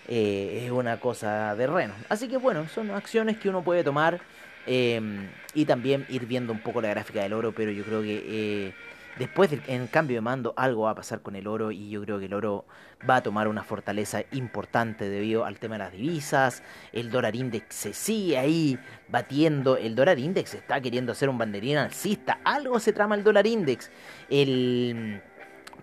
es 0.09 0.69
una 0.69 0.99
cosa 0.99 1.55
de 1.55 1.67
reno. 1.67 1.93
Así 2.09 2.27
que 2.27 2.35
bueno, 2.35 2.67
son 2.67 2.91
acciones 2.91 3.37
que 3.37 3.47
uno 3.47 3.63
puede 3.63 3.85
tomar 3.85 4.19
y 4.67 5.65
también 5.65 6.05
ir 6.09 6.25
viendo 6.25 6.53
un 6.53 6.59
poco 6.59 6.81
la 6.81 6.89
gráfica 6.89 7.21
del 7.21 7.33
oro, 7.33 7.51
pero 7.51 7.71
yo 7.71 7.83
creo 7.83 8.01
que 8.01 8.73
Después, 9.17 9.49
en 9.67 9.87
cambio 9.87 10.17
de 10.17 10.21
mando, 10.21 10.53
algo 10.57 10.83
va 10.83 10.91
a 10.91 10.95
pasar 10.95 11.21
con 11.21 11.37
el 11.37 11.47
oro 11.47 11.71
y 11.71 11.89
yo 11.89 12.01
creo 12.01 12.19
que 12.19 12.25
el 12.25 12.33
oro 12.33 12.65
va 13.09 13.17
a 13.17 13.23
tomar 13.23 13.47
una 13.47 13.63
fortaleza 13.63 14.23
importante 14.33 15.07
debido 15.07 15.45
al 15.45 15.57
tema 15.57 15.75
de 15.75 15.79
las 15.79 15.93
divisas. 15.93 16.63
El 16.91 17.11
dólar 17.11 17.33
index 17.33 17.73
se 17.73 17.93
sigue 17.93 18.37
ahí 18.37 18.77
batiendo. 19.07 19.77
El 19.77 19.95
dólar 19.95 20.19
index 20.19 20.55
está 20.55 20.81
queriendo 20.81 21.13
hacer 21.13 21.29
un 21.29 21.37
banderín 21.37 21.77
alcista. 21.77 22.39
Algo 22.43 22.77
se 22.81 22.91
trama 22.91 23.15
el 23.15 23.23
dólar 23.23 23.47
index. 23.47 23.89
El 24.29 25.21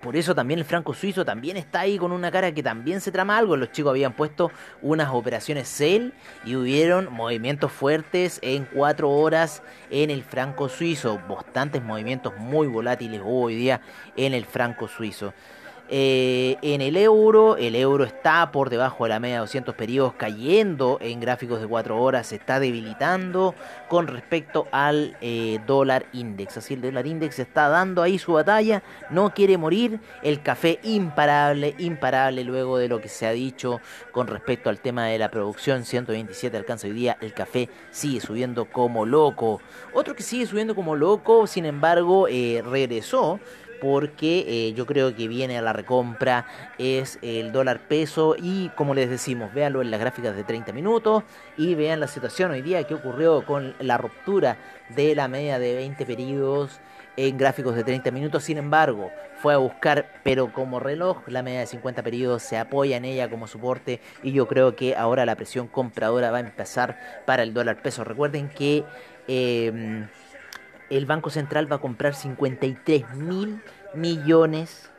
por 0.03 0.17
eso 0.17 0.35
también 0.35 0.59
el 0.59 0.65
franco 0.65 0.95
suizo 0.95 1.25
también 1.25 1.57
está 1.57 1.81
ahí 1.81 1.97
con 1.97 2.11
una 2.11 2.33
cara 2.33 2.53
que 2.53 2.63
también 2.63 3.01
se 3.01 3.13
trama 3.13 3.39
algo. 3.39 3.57
Los 3.57 3.71
chicos 3.71 3.91
habían 3.91 4.15
puesto 4.15 4.51
unas 4.83 5.11
operaciones 5.11 5.69
sell 5.69 6.13
y 6.45 6.57
hubieron 6.57 7.13
movimientos 7.13 7.71
fuertes 7.71 8.41
en 8.43 8.65
cuatro 8.65 9.11
horas 9.11 9.63
en 9.91 10.11
el 10.11 10.25
franco 10.25 10.69
suizo. 10.69 11.21
Bastantes 11.29 11.85
movimientos 11.85 12.37
muy 12.37 12.67
volátiles 12.67 13.23
hoy 13.25 13.55
día 13.55 13.81
en 14.17 14.35
el 14.35 14.45
franco 14.45 14.89
suizo. 14.89 15.35
Eh, 15.95 16.57
en 16.63 16.81
el 16.81 16.97
euro, 16.97 17.59
el 17.59 17.77
euro 17.77 18.05
está 18.05 18.51
por 18.51 18.71
debajo 18.71 19.05
de 19.05 19.11
la 19.11 19.21
media 19.21 19.35
de 19.35 19.41
200 19.41 19.75
periodos, 19.75 20.15
cayendo 20.15 20.97
en 21.03 21.21
gráficos 21.21 21.61
de 21.61 21.67
4 21.67 22.01
horas, 22.03 22.29
se 22.29 22.37
está 22.37 22.59
debilitando 22.59 23.55
con 23.91 24.07
respecto 24.07 24.69
al 24.73 25.19
eh, 25.21 25.61
dólar 25.67 26.07
index. 26.15 26.57
Así 26.57 26.73
el 26.73 26.81
dólar 26.81 27.07
index 27.07 27.39
está 27.41 27.69
dando 27.69 28.01
ahí 28.01 28.19
su 28.19 28.33
batalla, 28.33 28.83
no 29.11 29.35
quiere 29.35 29.59
morir. 29.59 30.01
El 30.23 30.41
café 30.41 30.81
imparable, 30.83 31.75
imparable 31.77 32.43
luego 32.43 32.79
de 32.79 32.89
lo 32.89 32.99
que 33.03 33.11
se 33.11 33.27
ha 33.27 33.33
dicho 33.33 33.79
con 34.13 34.29
respecto 34.29 34.71
al 34.71 34.81
tema 34.81 35.09
de 35.09 35.19
la 35.19 35.31
producción. 35.31 35.85
127 35.85 36.57
alcanza 36.57 36.87
hoy 36.87 36.95
día, 36.95 37.19
el 37.21 37.35
café 37.35 37.69
sigue 37.91 38.23
subiendo 38.23 38.65
como 38.65 39.05
loco. 39.05 39.61
Otro 39.93 40.17
que 40.17 40.23
sigue 40.23 40.47
subiendo 40.47 40.75
como 40.75 40.97
loco, 40.97 41.47
sin 41.47 41.67
embargo, 41.67 42.29
eh, 42.29 42.63
regresó 42.65 43.41
porque 43.83 44.45
eh, 44.47 44.75
yo 44.75 44.87
creo 44.87 45.13
que 45.13 45.27
viene 45.27 45.59
a 45.59 45.61
la 45.61 45.73
recompra 45.73 46.47
es 46.79 47.19
el 47.21 47.51
dólar 47.51 47.81
peso 47.89 48.37
y 48.41 48.69
como 48.77 48.95
les 48.95 49.11
decimos, 49.11 49.53
véanlo 49.53 49.83
en 49.83 49.91
las 49.91 49.99
gráficas 49.99 50.37
de 50.37 50.45
30 50.45 50.73
minutos 50.73 51.25
y 51.59 51.75
vean 51.75 51.99
la 51.99 52.07
situación 52.07 52.53
hoy 52.53 52.63
día 52.63 52.85
que 52.85 52.95
ocurrió 52.95 53.45
con 53.45 53.75
la 53.81 53.99
ruptura 53.99 54.57
de 54.91 55.17
la 55.17 55.27
media 55.27 55.59
de 55.59 55.75
20 55.75 56.07
periodos 56.07 56.81
en 57.17 57.37
gráficos 57.37 57.75
de 57.75 57.83
30 57.83 58.13
minutos, 58.13 58.45
sin 58.45 58.57
embargo, 58.57 59.11
fue 59.39 59.53
a 59.53 59.57
buscar, 59.57 60.07
pero 60.23 60.53
como 60.53 60.79
reloj, 60.79 61.19
la 61.27 61.43
media 61.43 61.59
de 61.59 61.67
50 61.67 62.05
periodos 62.05 62.45
se 62.45 62.59
apoya 62.59 62.97
en 62.97 63.05
ella 63.05 63.29
como 63.29 63.49
soporte 63.49 64.01
y 64.23 64.31
yo 64.31 64.47
creo 64.47 64.77
que 64.77 64.95
ahora 64.95 65.27
la 65.27 65.35
presión 65.35 65.67
compradora 65.67 66.31
va 66.31 66.37
a 66.37 66.41
empezar 66.41 67.23
para 67.27 67.43
el 67.43 67.53
dólar 67.53 67.83
peso. 67.83 68.05
Recuerden 68.05 68.49
que... 68.49 68.85
Eh, 69.27 70.07
el 70.97 71.07
Banco 71.07 71.31
Central 71.31 71.71
va 71.71 71.77
a 71.77 71.81
comprar 71.81 72.15
53 72.15 73.15
mil 73.17 73.63
millones 73.95 74.91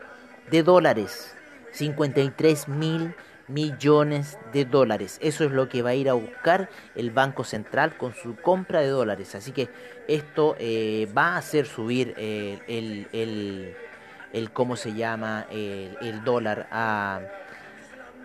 de 0.50 0.64
dólares. 0.64 1.36
53 1.72 2.68
mil 2.68 3.16
millones 3.48 4.38
de 4.54 4.66
dólares. 4.66 5.20
Eso 5.22 5.44
es 5.44 5.52
lo 5.52 5.70
que 5.70 5.82
va 5.82 5.92
a 5.92 5.96
ir 5.96 6.10
a 6.10 6.14
buscar 6.14 6.70
el 6.96 7.12
Banco 7.12 7.44
Central 7.44 7.96
con 7.98 8.14
su 8.14 8.36
compra 8.36 8.82
de 8.82 8.88
dólares. 8.88 9.36
Así 9.36 9.52
que 9.52 9.70
esto 10.08 10.56
eh, 10.60 11.08
va 11.16 11.36
a 11.36 11.38
hacer 11.38 11.66
subir 11.68 12.14
eh, 12.18 12.60
el, 12.68 13.08
el, 13.12 13.76
el, 14.34 14.52
¿cómo 14.52 14.76
se 14.76 14.94
llama? 14.94 15.46
El, 15.52 16.24
dólar 16.24 16.68
a, 16.72 17.22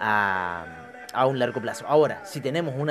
a, 0.00 0.66
a, 1.12 1.26
un 1.26 1.38
largo 1.38 1.60
plazo. 1.60 1.86
Ahora, 1.86 2.24
si 2.24 2.40
tenemos 2.40 2.74
un 2.74 2.88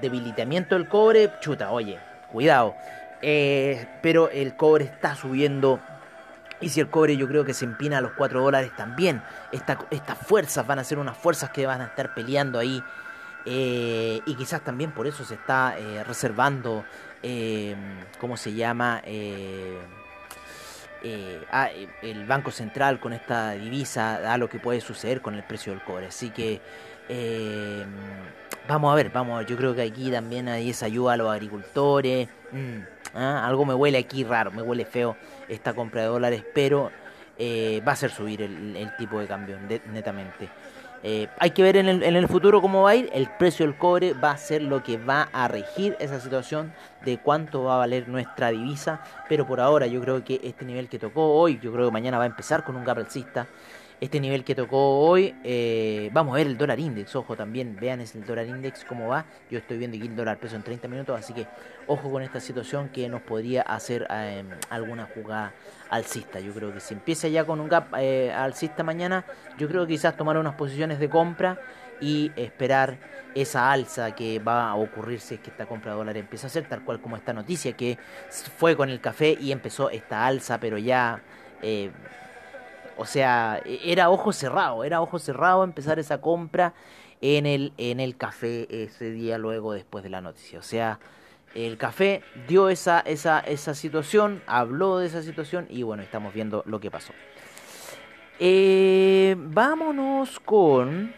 debilitamiento 0.00 0.74
del 0.74 0.88
cobre, 0.88 1.30
chuta, 1.40 1.70
oye, 1.70 1.98
cuidado. 2.32 2.74
Eh, 3.22 3.88
pero 4.02 4.30
el 4.30 4.56
cobre 4.56 4.84
está 4.84 5.14
subiendo. 5.14 5.80
Y 6.60 6.70
si 6.70 6.80
el 6.80 6.88
cobre 6.88 7.16
yo 7.16 7.28
creo 7.28 7.44
que 7.44 7.54
se 7.54 7.64
empina 7.64 7.98
a 7.98 8.00
los 8.00 8.12
4 8.12 8.42
dólares 8.42 8.72
también, 8.76 9.22
estas 9.52 10.18
fuerzas 10.26 10.66
van 10.66 10.80
a 10.80 10.84
ser 10.84 10.98
unas 10.98 11.16
fuerzas 11.16 11.50
que 11.50 11.66
van 11.66 11.80
a 11.80 11.86
estar 11.86 12.14
peleando 12.14 12.58
ahí. 12.58 12.82
Eh, 13.44 14.20
y 14.26 14.34
quizás 14.34 14.62
también 14.62 14.90
por 14.90 15.06
eso 15.06 15.24
se 15.24 15.34
está 15.34 15.78
eh, 15.78 16.02
reservando, 16.04 16.84
¿cómo 18.20 18.36
se 18.36 18.52
llama? 18.54 19.02
Ah, 21.52 21.70
el 22.02 22.26
Banco 22.26 22.50
Central 22.50 22.98
con 22.98 23.12
esta 23.12 23.52
divisa 23.52 24.32
a 24.32 24.36
lo 24.36 24.48
que 24.48 24.58
puede 24.58 24.80
suceder 24.80 25.22
con 25.22 25.36
el 25.36 25.44
precio 25.44 25.72
del 25.72 25.82
cobre. 25.84 26.06
Así 26.08 26.30
que 26.30 26.60
vamos 28.68 28.92
a 28.92 28.94
ver, 28.94 29.10
vamos. 29.10 29.44
Yo 29.46 29.56
creo 29.56 29.74
que 29.74 29.82
aquí 29.82 30.10
también 30.10 30.48
hay 30.48 30.70
esa 30.70 30.86
ayuda 30.86 31.14
a 31.14 31.16
los 31.16 31.30
agricultores. 31.30 32.28
Mm, 32.52 32.80
ah, 33.14 33.46
algo 33.46 33.64
me 33.64 33.74
huele 33.74 33.98
aquí 33.98 34.22
raro, 34.22 34.52
me 34.52 34.62
huele 34.62 34.84
feo 34.84 35.16
esta 35.48 35.72
compra 35.74 36.02
de 36.02 36.08
dólares, 36.08 36.44
pero 36.54 36.92
eh, 37.38 37.82
va 37.86 37.92
a 37.92 37.94
hacer 37.94 38.10
subir 38.10 38.42
el, 38.42 38.90
tipo 38.98 39.18
de 39.18 39.26
cambio, 39.26 39.58
netamente. 39.92 40.48
Eh, 41.04 41.28
hay 41.38 41.50
que 41.50 41.62
ver 41.62 41.76
en 41.76 41.88
el, 41.88 42.02
en 42.02 42.16
el, 42.16 42.26
futuro 42.26 42.60
cómo 42.60 42.82
va 42.82 42.90
a 42.90 42.96
ir. 42.96 43.08
El 43.12 43.28
precio 43.38 43.64
del 43.64 43.76
cobre 43.76 44.14
va 44.14 44.32
a 44.32 44.36
ser 44.36 44.62
lo 44.62 44.82
que 44.82 44.98
va 44.98 45.28
a 45.32 45.46
regir 45.46 45.96
esa 46.00 46.20
situación 46.20 46.72
de 47.04 47.18
cuánto 47.18 47.62
va 47.62 47.76
a 47.76 47.78
valer 47.78 48.08
nuestra 48.08 48.50
divisa. 48.50 49.00
Pero 49.28 49.46
por 49.46 49.60
ahora 49.60 49.86
yo 49.86 50.00
creo 50.00 50.24
que 50.24 50.40
este 50.42 50.64
nivel 50.64 50.88
que 50.88 50.98
tocó 50.98 51.34
hoy, 51.34 51.60
yo 51.62 51.72
creo 51.72 51.86
que 51.86 51.92
mañana 51.92 52.18
va 52.18 52.24
a 52.24 52.26
empezar 52.26 52.64
con 52.64 52.74
un 52.74 52.84
gap 52.84 52.98
alcista 52.98 53.46
este 54.00 54.20
nivel 54.20 54.44
que 54.44 54.54
tocó 54.54 55.00
hoy. 55.00 55.34
Eh, 55.44 56.10
vamos 56.12 56.34
a 56.34 56.36
ver 56.36 56.46
el 56.46 56.56
dólar 56.56 56.78
index, 56.78 57.14
ojo 57.16 57.36
también, 57.36 57.76
vean 57.80 58.00
el 58.00 58.24
dólar 58.24 58.46
index 58.46 58.84
cómo 58.84 59.08
va. 59.08 59.24
Yo 59.50 59.58
estoy 59.58 59.78
viendo 59.78 59.96
aquí 59.96 60.06
el 60.06 60.16
dólar 60.16 60.38
peso 60.38 60.56
en 60.56 60.62
30 60.62 60.88
minutos, 60.88 61.18
así 61.18 61.32
que 61.32 61.46
ojo 61.86 62.10
con 62.10 62.22
esta 62.22 62.40
situación 62.40 62.88
que 62.90 63.08
nos 63.08 63.22
podría 63.22 63.62
hacer 63.62 64.06
eh, 64.10 64.44
alguna 64.70 65.08
jugada 65.14 65.52
alcista. 65.90 66.40
Yo 66.40 66.52
creo 66.52 66.72
que 66.72 66.80
si 66.80 66.94
empieza 66.94 67.28
ya 67.28 67.44
con 67.44 67.60
un 67.60 67.68
gap 67.68 67.94
eh, 67.98 68.32
alcista 68.32 68.82
mañana, 68.82 69.24
yo 69.58 69.68
creo 69.68 69.86
que 69.86 69.94
quizás 69.94 70.16
tomar 70.16 70.36
unas 70.38 70.54
posiciones 70.54 70.98
de 70.98 71.08
compra 71.08 71.58
y 72.00 72.30
esperar 72.36 72.96
esa 73.34 73.70
alza 73.72 74.14
que 74.14 74.38
va 74.38 74.70
a 74.70 74.76
ocurrir 74.76 75.20
si 75.20 75.34
es 75.34 75.40
que 75.40 75.50
esta 75.50 75.66
compra 75.66 75.92
de 75.92 75.98
dólar 75.98 76.16
empieza 76.16 76.46
a 76.46 76.50
ser 76.50 76.68
tal 76.68 76.84
cual 76.84 77.00
como 77.00 77.16
esta 77.16 77.32
noticia 77.32 77.72
que 77.72 77.98
fue 78.56 78.76
con 78.76 78.88
el 78.88 79.00
café 79.00 79.36
y 79.38 79.52
empezó 79.52 79.90
esta 79.90 80.26
alza, 80.26 80.58
pero 80.60 80.78
ya 80.78 81.20
o 82.98 83.06
sea, 83.06 83.62
e, 83.64 83.80
era 83.84 84.10
ojo 84.10 84.32
cerrado, 84.32 84.84
era 84.84 85.00
ojo 85.00 85.18
cerrado 85.18 85.64
empezar 85.64 85.98
esa 85.98 86.20
compra 86.20 86.74
en 87.20 87.46
el, 87.46 87.72
en 87.78 88.00
el 88.00 88.16
café 88.16 88.66
ese 88.84 89.10
día 89.10 89.38
luego 89.38 89.72
después 89.72 90.04
de 90.04 90.10
la 90.10 90.20
noticia. 90.20 90.58
O 90.58 90.62
sea, 90.62 90.98
el 91.54 91.78
café 91.78 92.22
dio 92.46 92.68
esa, 92.68 93.00
esa, 93.00 93.40
esa 93.40 93.74
situación, 93.74 94.42
habló 94.46 94.98
de 94.98 95.06
esa 95.06 95.22
situación 95.22 95.66
y 95.70 95.82
bueno, 95.82 96.02
estamos 96.02 96.34
viendo 96.34 96.62
lo 96.66 96.80
que 96.80 96.90
pasó. 96.90 97.12
Eh, 98.38 99.34
vámonos 99.36 100.38
con 100.40 101.12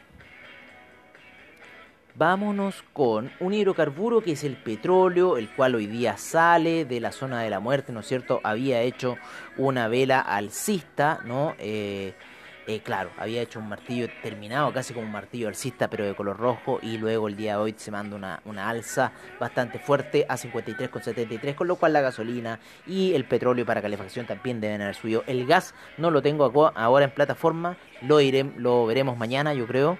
Vámonos 2.20 2.84
con 2.92 3.32
un 3.40 3.54
hidrocarburo 3.54 4.20
que 4.20 4.32
es 4.32 4.44
el 4.44 4.58
petróleo, 4.58 5.38
el 5.38 5.48
cual 5.48 5.74
hoy 5.74 5.86
día 5.86 6.18
sale 6.18 6.84
de 6.84 7.00
la 7.00 7.12
zona 7.12 7.40
de 7.40 7.48
la 7.48 7.60
muerte, 7.60 7.94
¿no 7.94 8.00
es 8.00 8.06
cierto? 8.06 8.42
Había 8.44 8.82
hecho 8.82 9.16
una 9.56 9.88
vela 9.88 10.20
alcista, 10.20 11.22
¿no? 11.24 11.54
Eh, 11.58 12.12
eh, 12.66 12.80
claro, 12.80 13.08
había 13.16 13.40
hecho 13.40 13.58
un 13.58 13.70
martillo 13.70 14.06
terminado, 14.22 14.70
casi 14.70 14.92
como 14.92 15.06
un 15.06 15.12
martillo 15.12 15.48
alcista, 15.48 15.88
pero 15.88 16.04
de 16.04 16.14
color 16.14 16.36
rojo, 16.36 16.78
y 16.82 16.98
luego 16.98 17.26
el 17.26 17.36
día 17.36 17.52
de 17.52 17.62
hoy 17.62 17.74
se 17.78 17.90
manda 17.90 18.16
una, 18.16 18.42
una 18.44 18.68
alza 18.68 19.12
bastante 19.38 19.78
fuerte 19.78 20.26
a 20.28 20.36
53,73, 20.36 21.54
con 21.54 21.68
lo 21.68 21.76
cual 21.76 21.94
la 21.94 22.02
gasolina 22.02 22.60
y 22.86 23.14
el 23.14 23.24
petróleo 23.24 23.64
para 23.64 23.80
calefacción 23.80 24.26
también 24.26 24.60
deben 24.60 24.82
haber 24.82 24.94
subido. 24.94 25.24
El 25.26 25.46
gas 25.46 25.74
no 25.96 26.10
lo 26.10 26.20
tengo 26.20 26.70
ahora 26.76 27.06
en 27.06 27.12
plataforma, 27.12 27.78
lo, 28.02 28.20
iré, 28.20 28.44
lo 28.58 28.84
veremos 28.84 29.16
mañana, 29.16 29.54
yo 29.54 29.66
creo. 29.66 29.96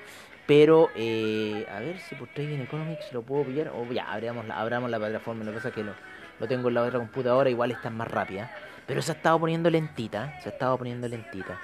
Pero, 0.50 0.90
eh, 0.96 1.64
a 1.70 1.78
ver 1.78 2.00
si 2.00 2.16
por 2.16 2.26
Trading 2.26 2.58
Economics 2.58 3.12
lo 3.12 3.22
puedo 3.22 3.44
pillar. 3.44 3.68
O 3.68 3.86
ya, 3.92 4.10
abramos 4.10 4.44
la, 4.48 4.58
abramos 4.58 4.90
la 4.90 4.98
plataforma. 4.98 5.44
Lo 5.44 5.52
que 5.52 5.58
pasa 5.58 5.68
es 5.68 5.74
que 5.76 5.84
lo, 5.84 5.92
lo 6.40 6.48
tengo 6.48 6.66
en 6.66 6.74
la 6.74 6.82
otra 6.82 6.98
computadora, 6.98 7.48
igual 7.48 7.70
está 7.70 7.88
más 7.88 8.08
rápida. 8.08 8.50
Pero 8.84 9.00
se 9.00 9.12
ha 9.12 9.14
estado 9.14 9.38
poniendo 9.38 9.70
lentita. 9.70 10.40
Se 10.42 10.48
ha 10.48 10.52
estado 10.52 10.76
poniendo 10.76 11.06
lentita. 11.06 11.56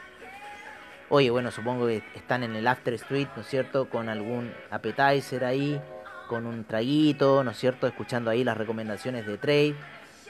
Oye, 1.08 1.30
bueno, 1.30 1.50
supongo 1.50 1.88
que 1.88 2.00
están 2.14 2.44
en 2.44 2.54
el 2.54 2.64
After 2.64 2.94
Street, 2.94 3.26
¿no 3.34 3.42
es 3.42 3.48
cierto? 3.48 3.90
Con 3.90 4.08
algún 4.08 4.52
appetizer 4.70 5.44
ahí. 5.44 5.80
con 6.28 6.46
un 6.46 6.62
traguito, 6.62 7.42
¿no 7.42 7.50
es 7.50 7.56
cierto? 7.56 7.88
Escuchando 7.88 8.30
ahí 8.30 8.44
las 8.44 8.56
recomendaciones 8.56 9.26
de 9.26 9.36
trade, 9.36 9.74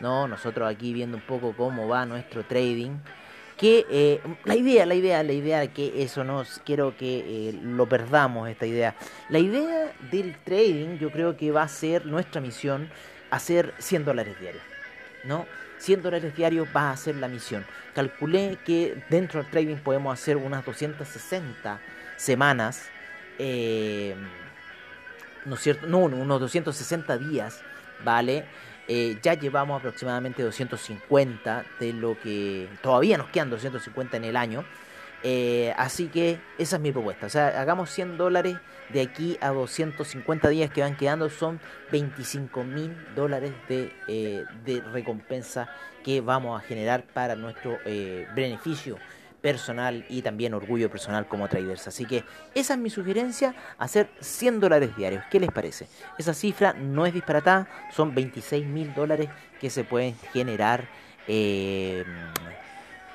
¿no? 0.00 0.28
Nosotros 0.28 0.66
aquí 0.66 0.94
viendo 0.94 1.18
un 1.18 1.22
poco 1.24 1.52
cómo 1.54 1.88
va 1.88 2.06
nuestro 2.06 2.42
trading. 2.42 2.96
Que 3.56 3.86
eh, 3.90 4.20
la 4.44 4.54
idea, 4.54 4.84
la 4.84 4.94
idea, 4.94 5.22
la 5.22 5.32
idea 5.32 5.66
que 5.72 6.02
eso 6.02 6.24
no 6.24 6.44
quiero 6.64 6.96
que 6.96 7.48
eh, 7.48 7.58
lo 7.62 7.88
perdamos 7.88 8.48
esta 8.48 8.66
idea. 8.66 8.94
La 9.30 9.38
idea 9.38 9.92
del 10.10 10.36
trading, 10.44 10.98
yo 10.98 11.10
creo 11.10 11.36
que 11.36 11.50
va 11.50 11.62
a 11.62 11.68
ser 11.68 12.04
nuestra 12.04 12.40
misión 12.40 12.90
hacer 13.30 13.74
100 13.78 14.04
dólares 14.04 14.38
diarios, 14.38 14.62
¿no? 15.24 15.46
100 15.78 16.02
dólares 16.02 16.36
diarios 16.36 16.68
va 16.74 16.90
a 16.90 16.96
ser 16.96 17.16
la 17.16 17.28
misión. 17.28 17.64
Calculé 17.94 18.58
que 18.64 19.02
dentro 19.10 19.42
del 19.42 19.50
trading 19.50 19.76
podemos 19.76 20.18
hacer 20.18 20.36
unas 20.36 20.64
260 20.64 21.80
semanas, 22.16 22.88
eh, 23.38 24.14
¿no 25.44 25.54
es 25.54 25.60
cierto? 25.60 25.86
No, 25.86 25.98
unos 25.98 26.40
260 26.40 27.18
días, 27.18 27.62
¿vale? 28.04 28.44
Eh, 28.88 29.18
ya 29.22 29.34
llevamos 29.34 29.78
aproximadamente 29.80 30.42
250 30.42 31.64
de 31.80 31.92
lo 31.92 32.18
que 32.20 32.68
todavía 32.82 33.18
nos 33.18 33.28
quedan 33.28 33.50
250 33.50 34.16
en 34.16 34.24
el 34.24 34.36
año. 34.36 34.64
Eh, 35.22 35.74
así 35.76 36.06
que 36.06 36.38
esa 36.58 36.76
es 36.76 36.82
mi 36.82 36.92
propuesta. 36.92 37.26
O 37.26 37.30
sea, 37.30 37.60
hagamos 37.60 37.90
100 37.90 38.16
dólares 38.16 38.56
de 38.90 39.00
aquí 39.00 39.36
a 39.40 39.48
250 39.48 40.48
días 40.48 40.70
que 40.70 40.82
van 40.82 40.96
quedando. 40.96 41.28
Son 41.30 41.58
25 41.90 42.62
mil 42.62 42.96
dólares 43.16 43.52
de, 43.68 43.92
eh, 44.06 44.44
de, 44.64 44.80
recompensa 44.92 45.68
que 46.04 46.20
vamos 46.20 46.60
a 46.60 46.64
generar 46.64 47.02
para 47.02 47.34
nuestro 47.34 47.78
beneficio 48.36 48.96
personal 49.40 50.04
y 50.08 50.22
también 50.22 50.54
orgullo 50.54 50.90
personal 50.90 51.26
como 51.28 51.48
traders. 51.48 51.86
Así 51.86 52.04
que 52.04 52.24
esa 52.54 52.74
es 52.74 52.80
mi 52.80 52.90
sugerencia, 52.90 53.54
hacer 53.78 54.08
100 54.20 54.60
dólares 54.60 54.96
diarios. 54.96 55.24
¿Qué 55.30 55.40
les 55.40 55.50
parece? 55.50 55.86
Esa 56.18 56.34
cifra 56.34 56.72
no 56.72 57.06
es 57.06 57.14
disparatada, 57.14 57.68
son 57.92 58.14
26 58.14 58.66
mil 58.66 58.94
dólares 58.94 59.28
que 59.60 59.70
se 59.70 59.84
pueden 59.84 60.16
generar. 60.32 60.88
Eh, 61.28 62.04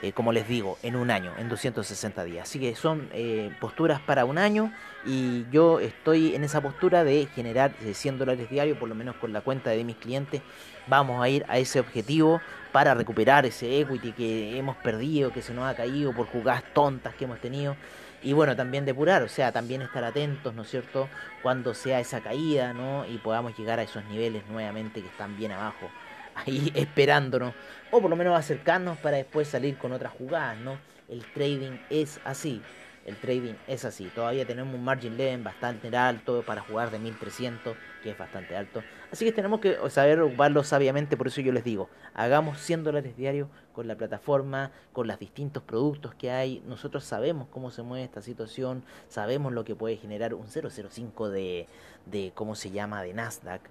eh, 0.01 0.13
como 0.13 0.31
les 0.31 0.47
digo, 0.47 0.77
en 0.81 0.95
un 0.95 1.11
año, 1.11 1.31
en 1.37 1.47
260 1.47 2.23
días. 2.23 2.49
Así 2.49 2.59
que 2.59 2.75
son 2.75 3.07
eh, 3.13 3.51
posturas 3.59 3.99
para 3.99 4.25
un 4.25 4.37
año 4.37 4.73
y 5.05 5.45
yo 5.51 5.79
estoy 5.79 6.33
en 6.33 6.43
esa 6.43 6.61
postura 6.61 7.03
de 7.03 7.27
generar 7.35 7.71
100 7.93 8.17
dólares 8.17 8.49
diarios, 8.49 8.77
por 8.77 8.89
lo 8.89 8.95
menos 8.95 9.15
con 9.17 9.31
la 9.31 9.41
cuenta 9.41 9.69
de 9.69 9.83
mis 9.83 9.97
clientes. 9.97 10.41
Vamos 10.87 11.21
a 11.21 11.29
ir 11.29 11.45
a 11.47 11.59
ese 11.59 11.79
objetivo 11.79 12.41
para 12.71 12.95
recuperar 12.95 13.45
ese 13.45 13.79
equity 13.79 14.13
que 14.13 14.57
hemos 14.57 14.75
perdido, 14.77 15.31
que 15.31 15.43
se 15.43 15.53
nos 15.53 15.65
ha 15.65 15.75
caído 15.75 16.13
por 16.13 16.25
jugadas 16.25 16.63
tontas 16.73 17.13
que 17.13 17.25
hemos 17.25 17.39
tenido. 17.39 17.75
Y 18.23 18.33
bueno, 18.33 18.55
también 18.55 18.85
depurar, 18.85 19.23
o 19.23 19.29
sea, 19.29 19.51
también 19.51 19.81
estar 19.81 20.03
atentos, 20.03 20.53
¿no 20.53 20.61
es 20.61 20.69
cierto?, 20.69 21.09
cuando 21.41 21.73
sea 21.73 21.99
esa 21.99 22.21
caída, 22.21 22.71
¿no? 22.71 23.03
Y 23.05 23.17
podamos 23.17 23.57
llegar 23.57 23.79
a 23.79 23.83
esos 23.83 24.05
niveles 24.05 24.43
nuevamente 24.47 25.01
que 25.01 25.07
están 25.07 25.37
bien 25.37 25.51
abajo 25.51 25.89
ahí 26.35 26.71
esperándonos, 26.75 27.53
o 27.91 28.01
por 28.01 28.09
lo 28.09 28.15
menos 28.15 28.37
acercarnos 28.37 28.97
para 28.97 29.17
después 29.17 29.47
salir 29.47 29.77
con 29.77 29.91
otras 29.91 30.13
jugadas, 30.13 30.57
¿no? 30.57 30.77
El 31.09 31.25
trading 31.33 31.77
es 31.89 32.19
así, 32.23 32.61
el 33.05 33.15
trading 33.15 33.55
es 33.67 33.83
así. 33.83 34.05
Todavía 34.13 34.45
tenemos 34.45 34.73
un 34.73 34.83
margin 34.83 35.17
level 35.17 35.41
bastante 35.43 35.95
alto 35.95 36.43
para 36.43 36.61
jugar 36.61 36.91
de 36.91 36.99
1300, 36.99 37.75
que 38.03 38.11
es 38.11 38.17
bastante 38.17 38.55
alto. 38.55 38.83
Así 39.11 39.25
que 39.25 39.31
tenemos 39.31 39.59
que 39.59 39.77
saber 39.89 40.21
ocuparlo 40.21 40.63
sabiamente, 40.63 41.17
por 41.17 41.27
eso 41.27 41.41
yo 41.41 41.51
les 41.51 41.63
digo, 41.63 41.89
hagamos 42.13 42.59
100 42.59 42.83
dólares 42.83 43.17
diarios 43.17 43.49
con 43.73 43.87
la 43.87 43.95
plataforma, 43.95 44.71
con 44.93 45.07
los 45.07 45.17
distintos 45.17 45.63
productos 45.63 46.13
que 46.15 46.31
hay. 46.31 46.61
Nosotros 46.67 47.03
sabemos 47.03 47.47
cómo 47.49 47.71
se 47.71 47.81
mueve 47.81 48.05
esta 48.05 48.21
situación, 48.21 48.83
sabemos 49.09 49.51
lo 49.51 49.63
que 49.63 49.75
puede 49.75 49.97
generar 49.97 50.33
un 50.33 50.47
005 50.47 51.29
de, 51.29 51.67
de 52.05 52.31
¿cómo 52.35 52.55
se 52.55 52.69
llama?, 52.69 53.01
de 53.03 53.13
Nasdaq. 53.13 53.61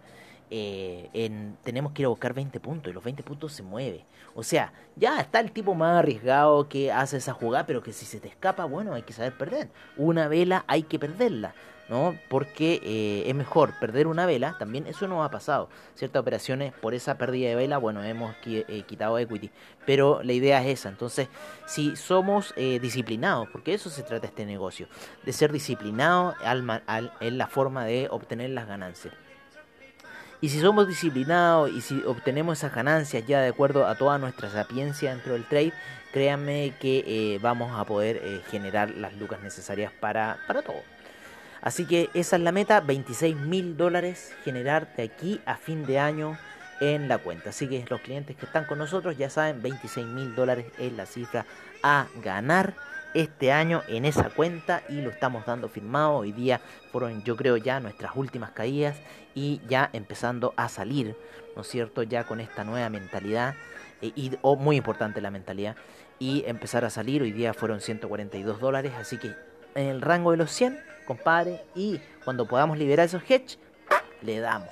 Eh, 0.52 1.08
en, 1.12 1.56
tenemos 1.62 1.92
que 1.92 2.02
ir 2.02 2.06
a 2.06 2.08
buscar 2.08 2.34
20 2.34 2.58
puntos 2.58 2.90
y 2.90 2.94
los 2.94 3.04
20 3.04 3.22
puntos 3.22 3.52
se 3.52 3.62
mueve. 3.62 4.04
O 4.34 4.42
sea, 4.42 4.72
ya 4.96 5.20
está 5.20 5.38
el 5.38 5.52
tipo 5.52 5.74
más 5.74 5.98
arriesgado 5.98 6.68
que 6.68 6.90
hace 6.90 7.18
esa 7.18 7.32
jugada, 7.32 7.66
pero 7.66 7.82
que 7.82 7.92
si 7.92 8.04
se 8.04 8.18
te 8.18 8.28
escapa, 8.28 8.64
bueno, 8.64 8.94
hay 8.94 9.02
que 9.02 9.12
saber 9.12 9.36
perder. 9.36 9.68
Una 9.96 10.26
vela 10.26 10.64
hay 10.66 10.82
que 10.82 10.98
perderla, 10.98 11.54
¿no? 11.88 12.16
Porque 12.28 12.80
eh, 12.82 13.28
es 13.28 13.34
mejor 13.34 13.78
perder 13.78 14.08
una 14.08 14.26
vela, 14.26 14.56
también 14.58 14.88
eso 14.88 15.06
no 15.06 15.22
ha 15.22 15.30
pasado. 15.30 15.68
Ciertas 15.94 16.20
operaciones 16.20 16.72
por 16.72 16.94
esa 16.94 17.16
pérdida 17.16 17.50
de 17.50 17.54
vela, 17.54 17.78
bueno, 17.78 18.02
hemos 18.02 18.34
eh, 18.44 18.82
quitado 18.88 19.18
equity, 19.18 19.52
pero 19.86 20.20
la 20.24 20.32
idea 20.32 20.60
es 20.62 20.80
esa. 20.80 20.88
Entonces, 20.88 21.28
si 21.66 21.94
somos 21.94 22.54
disciplinados, 22.56 23.48
porque 23.50 23.74
eso 23.74 23.88
se 23.88 24.02
trata 24.02 24.26
este 24.26 24.46
negocio, 24.46 24.88
de 25.24 25.32
ser 25.32 25.52
disciplinados 25.52 26.34
en 27.20 27.38
la 27.38 27.46
forma 27.46 27.84
de 27.84 28.08
obtener 28.10 28.50
las 28.50 28.66
ganancias. 28.66 29.14
Y 30.42 30.48
si 30.48 30.60
somos 30.60 30.88
disciplinados 30.88 31.70
y 31.70 31.82
si 31.82 32.02
obtenemos 32.06 32.58
esas 32.58 32.74
ganancias 32.74 33.26
ya 33.26 33.40
de 33.40 33.48
acuerdo 33.48 33.86
a 33.86 33.94
toda 33.96 34.18
nuestra 34.18 34.48
sapiencia 34.48 35.10
dentro 35.10 35.34
del 35.34 35.44
trade, 35.44 35.74
créanme 36.12 36.72
que 36.80 37.04
eh, 37.06 37.38
vamos 37.42 37.78
a 37.78 37.84
poder 37.84 38.20
eh, 38.22 38.40
generar 38.50 38.90
las 38.90 39.14
lucas 39.16 39.40
necesarias 39.42 39.92
para, 40.00 40.38
para 40.46 40.62
todo. 40.62 40.82
Así 41.60 41.84
que 41.84 42.08
esa 42.14 42.36
es 42.36 42.42
la 42.42 42.52
meta, 42.52 42.80
26 42.80 43.36
mil 43.36 43.76
dólares 43.76 44.34
generar 44.44 44.94
de 44.96 45.02
aquí 45.02 45.40
a 45.44 45.56
fin 45.56 45.84
de 45.84 45.98
año 45.98 46.38
en 46.80 47.06
la 47.06 47.18
cuenta. 47.18 47.50
Así 47.50 47.68
que 47.68 47.84
los 47.90 48.00
clientes 48.00 48.34
que 48.34 48.46
están 48.46 48.64
con 48.64 48.78
nosotros 48.78 49.18
ya 49.18 49.28
saben, 49.28 49.60
26 49.60 50.06
mil 50.06 50.34
dólares 50.34 50.66
es 50.78 50.90
la 50.94 51.04
cifra 51.04 51.44
a 51.82 52.06
ganar 52.22 52.74
este 53.14 53.52
año 53.52 53.82
en 53.88 54.04
esa 54.04 54.30
cuenta 54.30 54.82
y 54.88 55.00
lo 55.00 55.10
estamos 55.10 55.44
dando 55.46 55.68
firmado. 55.68 56.18
Hoy 56.18 56.32
día 56.32 56.60
fueron 56.92 57.22
yo 57.22 57.36
creo 57.36 57.56
ya 57.56 57.80
nuestras 57.80 58.12
últimas 58.14 58.50
caídas 58.52 58.96
y 59.34 59.60
ya 59.68 59.90
empezando 59.92 60.54
a 60.56 60.68
salir, 60.68 61.16
¿no 61.56 61.62
es 61.62 61.68
cierto? 61.68 62.02
Ya 62.02 62.24
con 62.24 62.40
esta 62.40 62.64
nueva 62.64 62.88
mentalidad 62.88 63.54
eh, 64.02 64.12
y 64.14 64.32
oh, 64.42 64.56
muy 64.56 64.76
importante 64.76 65.20
la 65.20 65.30
mentalidad 65.30 65.76
y 66.18 66.44
empezar 66.46 66.84
a 66.84 66.90
salir. 66.90 67.22
Hoy 67.22 67.32
día 67.32 67.54
fueron 67.54 67.80
142 67.80 68.60
dólares, 68.60 68.92
así 68.98 69.18
que 69.18 69.34
en 69.74 69.86
el 69.86 70.00
rango 70.00 70.32
de 70.32 70.36
los 70.36 70.50
100, 70.50 70.78
compadre, 71.06 71.62
y 71.74 72.00
cuando 72.24 72.46
podamos 72.46 72.78
liberar 72.78 73.06
esos 73.06 73.22
hedge, 73.28 73.58
le 74.22 74.40
damos. 74.40 74.70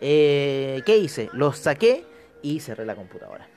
Eh, 0.00 0.82
¿Qué 0.86 0.96
hice? 0.96 1.30
Los 1.32 1.58
saqué 1.58 2.04
y 2.42 2.60
cerré 2.60 2.84
la 2.84 2.94
computadora 2.94 3.55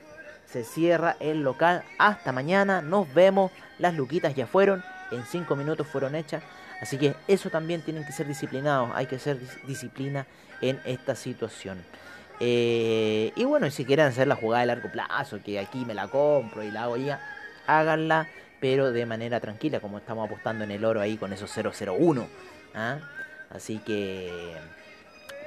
se 0.52 0.64
cierra 0.64 1.16
el 1.20 1.42
local. 1.42 1.84
Hasta 1.98 2.32
mañana, 2.32 2.82
nos 2.82 3.12
vemos. 3.14 3.50
Las 3.78 3.94
luquitas 3.94 4.34
ya 4.34 4.46
fueron, 4.46 4.82
en 5.10 5.24
5 5.24 5.56
minutos 5.56 5.86
fueron 5.86 6.14
hechas. 6.14 6.42
Así 6.80 6.98
que 6.98 7.14
eso 7.28 7.50
también 7.50 7.82
tienen 7.82 8.04
que 8.04 8.12
ser 8.12 8.26
disciplinados. 8.26 8.90
Hay 8.94 9.06
que 9.06 9.18
ser 9.18 9.38
disciplina 9.66 10.26
en 10.60 10.80
esta 10.84 11.14
situación. 11.14 11.78
Eh, 12.40 13.32
y 13.36 13.44
bueno, 13.44 13.70
si 13.70 13.84
quieren 13.84 14.06
hacer 14.06 14.26
la 14.26 14.34
jugada 14.34 14.62
de 14.62 14.66
largo 14.66 14.90
plazo, 14.90 15.40
que 15.44 15.58
aquí 15.58 15.84
me 15.84 15.94
la 15.94 16.08
compro 16.08 16.62
y 16.62 16.70
la 16.70 16.84
hago 16.84 16.96
ya, 16.96 17.20
háganla, 17.66 18.28
pero 18.60 18.92
de 18.92 19.04
manera 19.04 19.40
tranquila, 19.40 19.80
como 19.80 19.98
estamos 19.98 20.26
apostando 20.26 20.64
en 20.64 20.70
el 20.70 20.84
oro 20.84 21.00
ahí 21.00 21.16
con 21.16 21.32
esos 21.32 21.50
001. 21.54 22.26
¿ah? 22.74 22.98
Así 23.50 23.78
que 23.78 24.54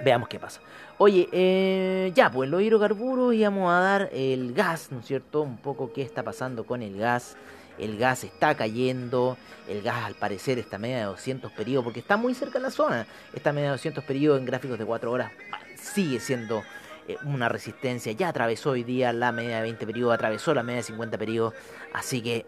veamos 0.04 0.30
qué 0.30 0.40
pasa. 0.40 0.62
Oye, 0.98 1.28
eh, 1.32 2.12
ya, 2.16 2.32
pues 2.32 2.50
los 2.50 2.62
hidrocarburos 2.62 3.34
íbamos 3.34 3.72
a 3.72 3.80
dar 3.80 4.10
el 4.14 4.54
gas, 4.54 4.92
¿no 4.92 5.00
es 5.00 5.06
cierto? 5.06 5.42
Un 5.42 5.58
poco 5.58 5.92
qué 5.92 6.02
está 6.02 6.24
pasando 6.24 6.66
con 6.66 6.82
el 6.82 6.98
gas. 6.98 7.36
El 7.80 7.98
gas 7.98 8.24
está 8.24 8.56
cayendo, 8.56 9.36
el 9.68 9.82
gas 9.82 10.06
al 10.06 10.14
parecer 10.14 10.60
está 10.60 10.78
media 10.78 10.98
de 11.00 11.04
200 11.06 11.52
periodos, 11.52 11.86
porque 11.86 12.00
está 12.02 12.18
muy 12.18 12.36
cerca 12.36 12.60
de 12.60 12.64
la 12.64 12.72
zona. 12.72 13.08
Esta 13.34 13.52
media 13.52 13.70
de 13.70 13.72
200 13.72 14.04
periodos 14.04 14.40
en 14.40 14.46
gráficos 14.46 14.78
de 14.78 14.86
4 14.86 15.12
horas 15.12 15.32
sigue 15.76 16.20
siendo 16.20 16.64
eh, 17.08 17.18
una 17.26 17.50
resistencia. 17.50 18.12
Ya 18.12 18.30
atravesó 18.30 18.72
hoy 18.72 18.84
día 18.84 19.12
la 19.12 19.32
media 19.32 19.58
de 19.58 19.64
20 19.64 19.86
periodos, 19.86 20.14
atravesó 20.14 20.54
la 20.54 20.64
media 20.64 20.78
de 20.78 20.84
50 20.84 21.18
periodos. 21.18 21.54
Así 21.94 22.22
que 22.22 22.46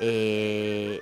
eh, 0.00 1.00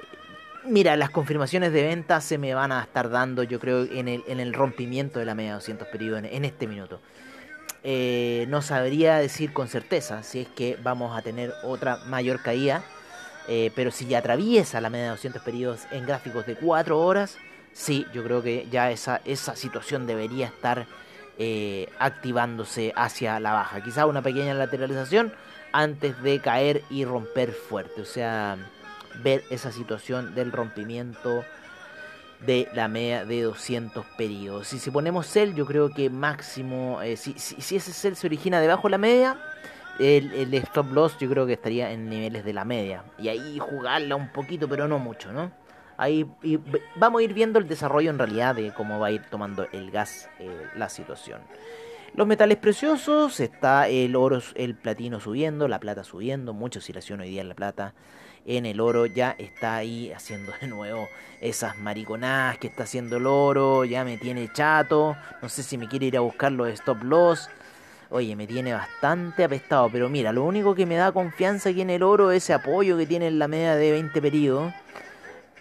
Mira, 0.65 0.97
las 0.97 1.11
confirmaciones 1.11 1.73
de 1.73 1.83
venta 1.83 2.21
se 2.21 2.39
me 2.39 2.55
van 2.55 2.71
a 2.71 2.83
estar 2.83 3.11
dando, 3.11 3.43
yo 3.43 3.59
creo, 3.59 3.83
en 3.85 4.07
el, 4.07 4.23
en 4.29 4.39
el 4.39 4.55
rompimiento 4.55 5.19
de 5.19 5.25
la 5.25 5.35
media 5.35 5.55
200 5.55 5.89
periodos 5.89 6.23
en, 6.25 6.45
este 6.45 6.69
minuto. 6.69 7.01
Eh, 7.83 8.47
no 8.49 8.63
sabría 8.63 9.17
decir 9.17 9.53
con 9.53 9.67
certeza 9.67 10.23
si 10.23 10.41
es 10.43 10.49
que 10.49 10.79
vamos 10.81 11.19
a 11.19 11.23
tener 11.23 11.53
otra 11.65 11.97
mayor 12.07 12.43
caída, 12.43 12.85
eh, 13.49 13.73
pero 13.75 13.91
si 13.91 14.07
ya 14.07 14.19
atraviesa 14.19 14.81
la 14.81 14.89
media 14.89 15.11
200 15.11 15.43
periodos 15.43 15.81
en 15.91 16.07
gráficos 16.07 16.47
de 16.47 16.55
4 16.55 17.01
horas, 17.01 17.39
sí, 17.73 18.07
yo 18.15 18.23
creo 18.23 18.41
que 18.41 18.69
ya 18.71 18.93
esa, 18.93 19.21
esa 19.25 19.57
situación 19.57 20.07
debería 20.07 20.47
estar 20.47 20.87
eh, 21.39 21.89
activándose 21.99 22.93
hacia 22.95 23.41
la 23.41 23.53
baja. 23.53 23.83
Quizá 23.83 24.07
una 24.07 24.23
pequeña 24.23 24.55
lateralización 24.55 25.33
antes 25.73 26.23
de 26.23 26.39
caer 26.39 26.83
y 26.89 27.05
romper 27.05 27.51
fuerte. 27.51 28.01
O 28.01 28.05
sea, 28.05 28.59
ver 29.23 29.45
esa 29.51 29.73
situación 29.73 30.35
del 30.35 30.53
rompimiento 30.53 31.45
de 32.41 32.69
la 32.75 32.89
media 32.89 33.25
de 33.25 33.43
200 33.43 34.05
periodos. 34.17 34.69
Si, 34.69 34.79
si 34.79 34.91
ponemos 34.91 35.27
cel, 35.27 35.55
yo 35.55 35.67
creo 35.67 35.91
que 35.91 36.11
máximo, 36.11 37.01
eh, 37.03 37.17
si, 37.17 37.35
si, 37.39 37.77
ese 37.77 37.93
cel 37.93 38.17
se 38.17 38.27
origina 38.27 38.61
debajo 38.61 38.89
de 38.89 38.91
la 38.91 38.99
media, 38.99 39.41
el, 39.99 40.53
stop 40.55 40.93
loss 40.93 41.17
yo 41.19 41.29
creo 41.29 41.47
que 41.47 41.53
estaría 41.53 41.93
en 41.93 42.09
niveles 42.09 42.45
de 42.45 42.53
la 42.53 42.65
media. 42.65 43.05
Y 43.19 43.29
ahí 43.29 43.59
jugarla 43.59 44.17
un 44.17 44.33
poquito, 44.33 44.69
pero 44.69 44.89
no 44.89 44.99
mucho, 44.99 45.33
¿no? 45.33 45.53
ahí 45.97 46.27
y 46.43 46.59
vamos 46.97 47.21
a 47.21 47.23
ir 47.23 47.35
viendo 47.35 47.59
el 47.59 47.69
desarrollo 47.69 48.11
en 48.11 48.19
realidad 48.19 48.55
de 48.55 48.73
cómo 48.73 48.99
va 48.99 49.09
a 49.09 49.11
ir 49.13 49.23
tomando 49.31 49.67
el 49.73 49.91
gas 49.91 50.29
eh, 50.39 50.67
la 50.75 50.89
situación. 50.89 51.41
Los 52.15 52.27
metales 52.27 52.59
preciosos, 52.59 53.41
está 53.41 53.89
el 53.89 54.17
oro, 54.17 54.43
el 54.55 54.75
platino 54.75 55.19
subiendo, 55.19 55.67
la 55.67 55.81
plata 55.81 56.05
subiendo, 56.05 56.53
mucha 56.53 56.79
oscilación 56.79 57.21
hoy 57.21 57.31
día 57.31 57.41
en 57.41 57.49
la 57.49 57.55
plata. 57.55 57.95
En 58.45 58.67
el 58.67 58.81
oro 58.81 59.07
ya 59.07 59.37
está 59.39 59.77
ahí 59.77 60.13
haciendo 60.13 60.53
de 60.61 60.67
nuevo 60.67 61.09
esas 61.41 61.79
mariconadas 61.79 62.59
que 62.59 62.69
está 62.69 62.85
haciendo 62.85 63.17
el 63.17 63.27
oro, 63.27 63.85
ya 63.85 64.05
me 64.05 64.17
tiene 64.19 64.51
chato, 64.53 65.17
no 65.41 65.49
sé 65.49 65.63
si 65.63 65.79
me 65.79 65.89
quiere 65.89 66.07
ir 66.07 66.17
a 66.17 66.21
buscar 66.21 66.53
los 66.53 66.69
stop 66.69 67.03
loss. 67.03 67.49
Oye, 68.11 68.37
me 68.37 68.47
tiene 68.47 68.75
bastante 68.75 69.43
apestado, 69.43 69.89
pero 69.91 70.09
mira, 70.09 70.33
lo 70.33 70.45
único 70.45 70.75
que 70.75 70.85
me 70.85 70.97
da 70.97 71.13
confianza 71.13 71.71
aquí 71.71 71.81
en 71.81 71.91
el 71.91 72.03
oro 72.03 72.31
es 72.31 72.45
ese 72.45 72.53
apoyo 72.53 72.99
que 72.99 73.07
tiene 73.07 73.29
en 73.29 73.39
la 73.39 73.49
media 73.49 73.75
de 73.75 73.91
20 73.91 74.21
periodos. 74.21 74.73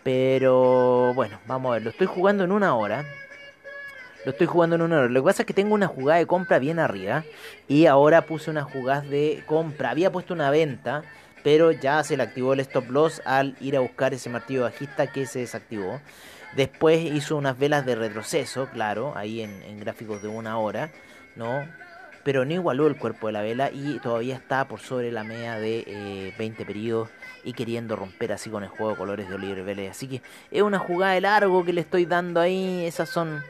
Pero 0.03 1.13
bueno, 1.13 1.39
vamos 1.47 1.69
a 1.69 1.73
ver, 1.75 1.83
lo 1.83 1.89
estoy 1.91 2.07
jugando 2.07 2.43
en 2.43 2.51
una 2.51 2.75
hora. 2.75 3.05
Lo 4.25 4.31
estoy 4.31 4.47
jugando 4.47 4.75
en 4.75 4.81
una 4.83 4.99
hora. 4.99 5.09
Lo 5.09 5.21
que 5.21 5.25
pasa 5.25 5.43
es 5.43 5.47
que 5.47 5.53
tengo 5.53 5.73
una 5.73 5.87
jugada 5.87 6.19
de 6.19 6.27
compra 6.27 6.59
bien 6.59 6.79
arriba. 6.79 7.23
Y 7.67 7.85
ahora 7.85 8.23
puse 8.23 8.51
una 8.51 8.63
jugada 8.63 9.01
de 9.01 9.43
compra. 9.47 9.91
Había 9.91 10.11
puesto 10.11 10.33
una 10.33 10.51
venta. 10.51 11.03
Pero 11.43 11.71
ya 11.71 12.03
se 12.03 12.17
le 12.17 12.23
activó 12.23 12.53
el 12.53 12.59
stop 12.59 12.89
loss 12.89 13.21
al 13.25 13.55
ir 13.59 13.75
a 13.75 13.79
buscar 13.79 14.13
ese 14.13 14.29
martillo 14.29 14.63
bajista 14.63 15.07
que 15.07 15.25
se 15.25 15.39
desactivó. 15.39 15.99
Después 16.55 16.99
hizo 16.99 17.37
unas 17.37 17.57
velas 17.57 17.85
de 17.85 17.95
retroceso, 17.95 18.67
claro, 18.73 19.13
ahí 19.15 19.41
en, 19.41 19.79
gráficos 19.79 20.21
de 20.21 20.27
una 20.27 20.57
hora, 20.57 20.91
¿no? 21.35 21.65
Pero 22.23 22.45
no 22.45 22.53
igualó 22.53 22.87
el 22.87 22.97
cuerpo 22.97 23.27
de 23.27 23.33
la 23.33 23.41
vela 23.41 23.71
y 23.71 23.97
todavía 23.99 24.35
está 24.35 24.67
por 24.67 24.79
sobre 24.79 25.11
la 25.11 25.23
media 25.23 25.55
de 25.55 26.33
20 26.37 26.61
eh, 26.61 26.65
periodos 26.65 27.09
y 27.43 27.53
queriendo 27.53 27.95
romper 27.95 28.33
así 28.33 28.49
con 28.49 28.63
el 28.63 28.69
juego 28.69 28.91
de 28.91 28.97
colores 28.97 29.29
de 29.29 29.35
Oliver 29.35 29.63
Vélez. 29.63 29.91
Así 29.91 30.07
que 30.07 30.21
es 30.51 30.61
una 30.61 30.77
jugada 30.77 31.13
de 31.13 31.21
largo 31.21 31.65
que 31.65 31.73
le 31.73 31.81
estoy 31.81 32.05
dando 32.05 32.39
ahí. 32.39 32.85
Esas 32.85 33.09
son 33.09 33.41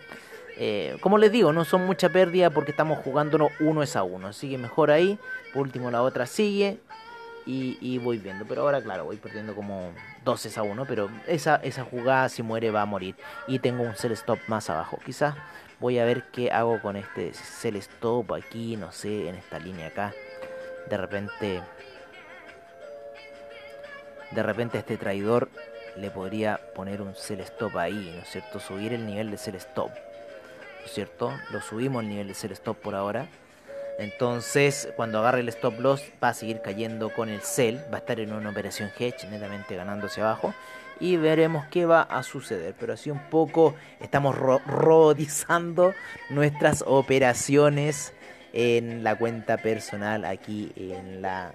eh, 0.57 0.97
como 1.01 1.17
les 1.17 1.31
digo, 1.31 1.51
no 1.53 1.65
son 1.65 1.87
mucha 1.87 2.09
pérdida 2.09 2.51
porque 2.51 2.69
estamos 2.69 2.99
jugándonos 2.99 3.51
uno 3.59 3.81
es 3.81 3.95
a 3.95 4.03
uno. 4.03 4.27
Así 4.27 4.49
que 4.49 4.57
mejor 4.59 4.91
ahí. 4.91 5.17
Por 5.53 5.63
último 5.63 5.89
la 5.89 6.03
otra 6.03 6.27
sigue. 6.27 6.77
Y, 7.45 7.97
voy 7.99 8.17
viendo. 8.17 8.45
Pero 8.45 8.61
ahora, 8.61 8.81
claro, 8.81 9.05
voy 9.05 9.17
perdiendo 9.17 9.55
como 9.55 9.91
12 10.23 10.59
a 10.59 10.63
1. 10.63 10.85
Pero 10.85 11.09
esa, 11.27 11.55
esa 11.57 11.83
jugada, 11.83 12.29
si 12.29 12.43
muere, 12.43 12.71
va 12.71 12.81
a 12.81 12.85
morir. 12.85 13.15
Y 13.47 13.59
tengo 13.59 13.83
un 13.83 13.95
sell 13.95 14.11
stop 14.13 14.39
más 14.47 14.69
abajo. 14.69 14.99
Quizás 15.05 15.35
voy 15.79 15.99
a 15.99 16.05
ver 16.05 16.23
qué 16.31 16.51
hago 16.51 16.81
con 16.81 16.95
este 16.95 17.33
sell 17.33 17.75
stop 17.77 18.33
aquí. 18.33 18.77
No 18.77 18.91
sé, 18.91 19.29
en 19.29 19.35
esta 19.35 19.59
línea 19.59 19.87
acá. 19.87 20.13
De 20.89 20.97
repente. 20.97 21.61
De 24.31 24.43
repente 24.43 24.77
este 24.77 24.97
traidor 24.97 25.49
le 25.97 26.09
podría 26.09 26.61
poner 26.73 27.01
un 27.01 27.15
sell 27.15 27.41
stop 27.41 27.75
ahí, 27.77 28.13
¿no 28.15 28.21
es 28.21 28.29
cierto? 28.29 28.61
Subir 28.61 28.93
el 28.93 29.05
nivel 29.05 29.29
de 29.29 29.37
sell 29.37 29.55
stop. 29.55 29.91
¿cierto? 30.87 31.33
Lo 31.51 31.61
subimos 31.61 32.01
al 32.01 32.09
nivel 32.09 32.27
de 32.27 32.33
sell 32.33 32.51
stop 32.51 32.77
por 32.77 32.95
ahora. 32.95 33.27
Entonces, 34.01 34.89
cuando 34.95 35.19
agarre 35.19 35.41
el 35.41 35.49
stop 35.49 35.79
loss, 35.79 36.03
va 36.23 36.29
a 36.29 36.33
seguir 36.33 36.59
cayendo 36.63 37.13
con 37.13 37.29
el 37.29 37.41
sell. 37.41 37.79
Va 37.93 37.97
a 37.97 37.99
estar 37.99 38.19
en 38.19 38.33
una 38.33 38.49
operación 38.49 38.89
hedge, 38.97 39.27
netamente 39.29 39.75
ganándose 39.75 40.21
abajo. 40.21 40.55
Y 40.99 41.17
veremos 41.17 41.67
qué 41.67 41.85
va 41.85 42.01
a 42.01 42.23
suceder. 42.23 42.73
Pero 42.79 42.93
así 42.93 43.11
un 43.11 43.29
poco 43.29 43.75
estamos 43.99 44.35
rodizando 44.35 45.93
nuestras 46.31 46.83
operaciones 46.87 48.11
en 48.53 49.03
la 49.03 49.19
cuenta 49.19 49.57
personal 49.57 50.25
aquí 50.25 50.71
en 50.75 51.21
la 51.21 51.53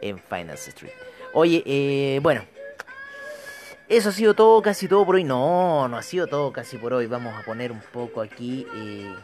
en, 0.00 0.18
Finance 0.18 0.70
Street. 0.70 0.92
Oye, 1.34 1.62
eh, 1.64 2.18
bueno, 2.20 2.42
eso 3.88 4.08
ha 4.08 4.12
sido 4.12 4.34
todo, 4.34 4.60
casi 4.60 4.88
todo 4.88 5.06
por 5.06 5.14
hoy. 5.14 5.22
No, 5.22 5.86
no 5.86 5.96
ha 5.96 6.02
sido 6.02 6.26
todo 6.26 6.52
casi 6.52 6.78
por 6.78 6.92
hoy. 6.94 7.06
Vamos 7.06 7.32
a 7.40 7.44
poner 7.44 7.70
un 7.70 7.80
poco 7.92 8.20
aquí 8.20 8.66
eh, 8.74 9.14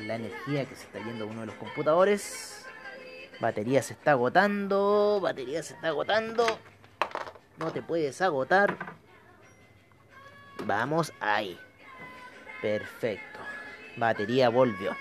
la 0.00 0.16
energía 0.16 0.64
que 0.64 0.74
se 0.74 0.84
está 0.84 0.98
yendo 0.98 1.24
a 1.24 1.28
uno 1.28 1.40
de 1.40 1.46
los 1.46 1.54
computadores. 1.56 2.66
Batería 3.40 3.82
se 3.82 3.94
está 3.94 4.12
agotando. 4.12 5.20
Batería 5.20 5.62
se 5.62 5.74
está 5.74 5.88
agotando. 5.88 6.44
No 7.58 7.72
te 7.72 7.82
puedes 7.82 8.20
agotar. 8.22 8.76
Vamos 10.64 11.12
ahí. 11.20 11.58
Perfecto. 12.60 13.40
Batería 13.96 14.48
volvió. 14.48 14.96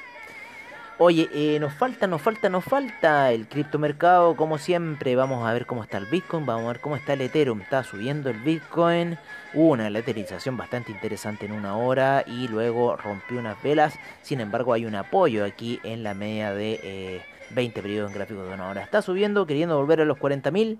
Oye, 1.04 1.32
eh, 1.34 1.60
nos 1.60 1.74
falta, 1.74 2.06
nos 2.06 2.22
falta, 2.22 2.48
nos 2.48 2.64
falta 2.64 3.32
el 3.32 3.48
criptomercado, 3.48 4.36
como 4.36 4.60
siempre. 4.60 5.16
Vamos 5.16 5.44
a 5.50 5.52
ver 5.52 5.66
cómo 5.66 5.82
está 5.82 5.98
el 5.98 6.06
Bitcoin, 6.06 6.46
vamos 6.46 6.66
a 6.66 6.74
ver 6.74 6.80
cómo 6.80 6.96
está 6.96 7.14
el 7.14 7.22
Ethereum. 7.22 7.60
Está 7.60 7.84
subiendo 7.84 8.30
el 8.30 8.38
Bitcoin. 8.38 9.18
Hubo 9.56 9.72
una 9.72 9.90
lateralización 9.90 10.58
bastante 10.58 10.92
interesante 10.92 11.48
en 11.48 11.54
una 11.54 11.76
hora 11.76 12.24
y 12.28 12.48
luego 12.48 12.98
rompió 12.98 13.40
unas 13.40 13.60
velas. 13.64 13.96
Sin 14.22 14.42
embargo, 14.42 14.74
hay 14.74 14.86
un 14.86 14.94
apoyo 14.94 15.44
aquí 15.44 15.80
en 15.84 16.04
la 16.04 16.14
media 16.14 16.54
de 16.54 17.24
20 17.50 17.80
eh, 17.80 17.82
periodos 17.82 18.12
en 18.12 18.18
gráficos 18.18 18.48
de 18.48 18.54
una 18.54 18.70
hora. 18.70 18.84
Está 18.84 19.02
subiendo, 19.02 19.48
queriendo 19.48 19.78
volver 19.78 20.02
a 20.02 20.06
los 20.06 20.20
40.000. 20.20 20.78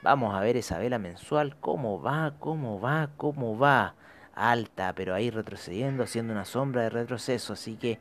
Vamos 0.00 0.34
a 0.34 0.40
ver 0.40 0.56
esa 0.56 0.78
vela 0.78 0.98
mensual, 0.98 1.54
cómo 1.60 2.00
va, 2.00 2.32
cómo 2.38 2.80
va, 2.80 3.10
cómo 3.18 3.58
va. 3.58 3.94
Alta, 4.34 4.94
pero 4.94 5.14
ahí 5.14 5.28
retrocediendo, 5.28 6.02
haciendo 6.02 6.32
una 6.32 6.46
sombra 6.46 6.80
de 6.80 6.88
retroceso. 6.88 7.52
Así 7.52 7.76
que 7.76 7.98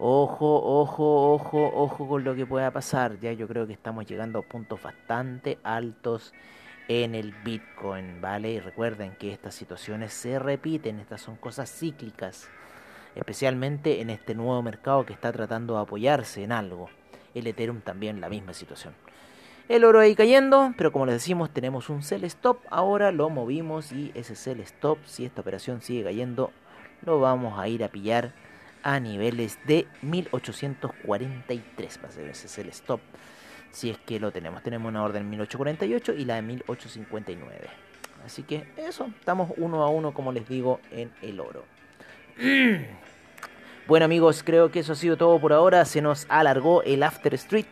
Ojo, 0.00 0.62
ojo, 0.80 1.32
ojo, 1.32 1.72
ojo 1.74 2.08
con 2.08 2.22
lo 2.22 2.36
que 2.36 2.46
pueda 2.46 2.70
pasar. 2.70 3.18
Ya 3.18 3.32
yo 3.32 3.48
creo 3.48 3.66
que 3.66 3.72
estamos 3.72 4.06
llegando 4.06 4.38
a 4.38 4.42
puntos 4.42 4.80
bastante 4.80 5.58
altos 5.64 6.32
en 6.86 7.16
el 7.16 7.32
Bitcoin, 7.32 8.20
¿vale? 8.20 8.52
Y 8.52 8.60
recuerden 8.60 9.16
que 9.16 9.32
estas 9.32 9.56
situaciones 9.56 10.12
se 10.12 10.38
repiten, 10.38 11.00
estas 11.00 11.22
son 11.22 11.34
cosas 11.34 11.68
cíclicas, 11.68 12.48
especialmente 13.16 14.00
en 14.00 14.10
este 14.10 14.36
nuevo 14.36 14.62
mercado 14.62 15.04
que 15.04 15.14
está 15.14 15.32
tratando 15.32 15.74
de 15.74 15.80
apoyarse 15.80 16.44
en 16.44 16.52
algo. 16.52 16.88
El 17.34 17.48
Ethereum 17.48 17.80
también 17.80 18.20
la 18.20 18.28
misma 18.28 18.54
situación. 18.54 18.94
El 19.68 19.84
oro 19.84 19.98
ahí 19.98 20.14
cayendo, 20.14 20.74
pero 20.78 20.92
como 20.92 21.06
les 21.06 21.16
decimos, 21.16 21.50
tenemos 21.50 21.90
un 21.90 22.04
sell 22.04 22.22
stop. 22.22 22.60
Ahora 22.70 23.10
lo 23.10 23.30
movimos 23.30 23.90
y 23.90 24.12
ese 24.14 24.36
sell 24.36 24.60
stop, 24.60 24.98
si 25.06 25.24
esta 25.24 25.40
operación 25.40 25.82
sigue 25.82 26.04
cayendo, 26.04 26.52
lo 27.04 27.18
vamos 27.18 27.58
a 27.58 27.66
ir 27.66 27.82
a 27.82 27.88
pillar 27.88 28.32
a 28.88 28.98
niveles 29.00 29.58
de 29.66 29.86
1843. 30.00 32.00
Va 32.02 32.08
a 32.08 32.10
ser 32.10 32.26
ese 32.28 32.46
es 32.46 32.58
el 32.58 32.70
stop. 32.70 33.00
Si 33.70 33.90
es 33.90 33.98
que 33.98 34.18
lo 34.18 34.32
tenemos. 34.32 34.62
Tenemos 34.62 34.88
una 34.88 35.02
orden 35.02 35.28
1848 35.28 36.14
y 36.14 36.24
la 36.24 36.36
de 36.36 36.42
1859. 36.42 37.68
Así 38.24 38.44
que 38.44 38.66
eso, 38.78 39.10
estamos 39.18 39.52
uno 39.58 39.82
a 39.82 39.90
uno, 39.90 40.14
como 40.14 40.32
les 40.32 40.48
digo, 40.48 40.80
en 40.90 41.12
el 41.20 41.40
oro. 41.40 41.64
Bueno 43.86 44.04
amigos, 44.04 44.42
creo 44.44 44.70
que 44.70 44.80
eso 44.80 44.92
ha 44.92 44.96
sido 44.96 45.16
todo 45.16 45.40
por 45.40 45.54
ahora. 45.54 45.86
Se 45.86 46.02
nos 46.02 46.26
alargó 46.28 46.82
el 46.82 47.02
After 47.02 47.32
Street 47.32 47.64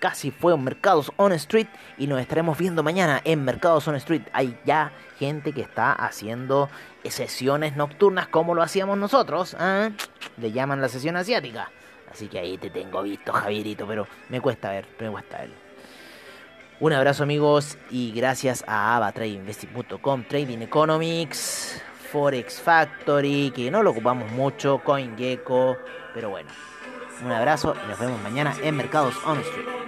casi 0.00 0.32
fue 0.32 0.52
un 0.52 0.64
Mercados 0.64 1.12
on 1.16 1.32
Street 1.34 1.68
y 1.98 2.08
nos 2.08 2.20
estaremos 2.20 2.58
viendo 2.58 2.82
mañana 2.82 3.20
en 3.24 3.44
Mercados 3.44 3.86
on 3.86 3.94
Street. 3.96 4.22
Hay 4.32 4.58
ya 4.64 4.90
gente 5.18 5.52
que 5.52 5.60
está 5.60 5.92
haciendo 5.92 6.68
sesiones 7.04 7.76
nocturnas 7.76 8.26
como 8.26 8.54
lo 8.54 8.62
hacíamos 8.62 8.98
nosotros. 8.98 9.56
¿eh? 9.60 9.92
Le 10.38 10.50
llaman 10.50 10.80
la 10.80 10.88
sesión 10.88 11.16
asiática. 11.16 11.70
Así 12.10 12.26
que 12.26 12.40
ahí 12.40 12.58
te 12.58 12.70
tengo 12.70 13.02
visto, 13.02 13.32
Javierito, 13.32 13.86
pero 13.86 14.08
me 14.30 14.40
cuesta 14.40 14.70
ver, 14.70 14.88
me 14.98 15.10
cuesta 15.10 15.38
ver. 15.38 15.50
Un 16.80 16.92
abrazo 16.94 17.22
amigos 17.22 17.76
y 17.90 18.10
gracias 18.12 18.64
a 18.66 18.96
AvaTradingInvesting.com, 18.96 20.24
Trading 20.24 20.62
Economics, 20.62 21.80
Forex 22.10 22.60
Factory, 22.60 23.52
que 23.54 23.70
no 23.70 23.82
lo 23.82 23.90
ocupamos 23.90 24.30
mucho, 24.32 24.80
CoinGecko, 24.82 25.76
pero 26.14 26.30
bueno. 26.30 26.50
Un 27.22 27.32
abrazo 27.32 27.74
y 27.84 27.88
nos 27.88 27.98
vemos 27.98 28.20
mañana 28.22 28.56
en 28.62 28.76
Mercados 28.76 29.14
On 29.26 29.38
Street. 29.40 29.79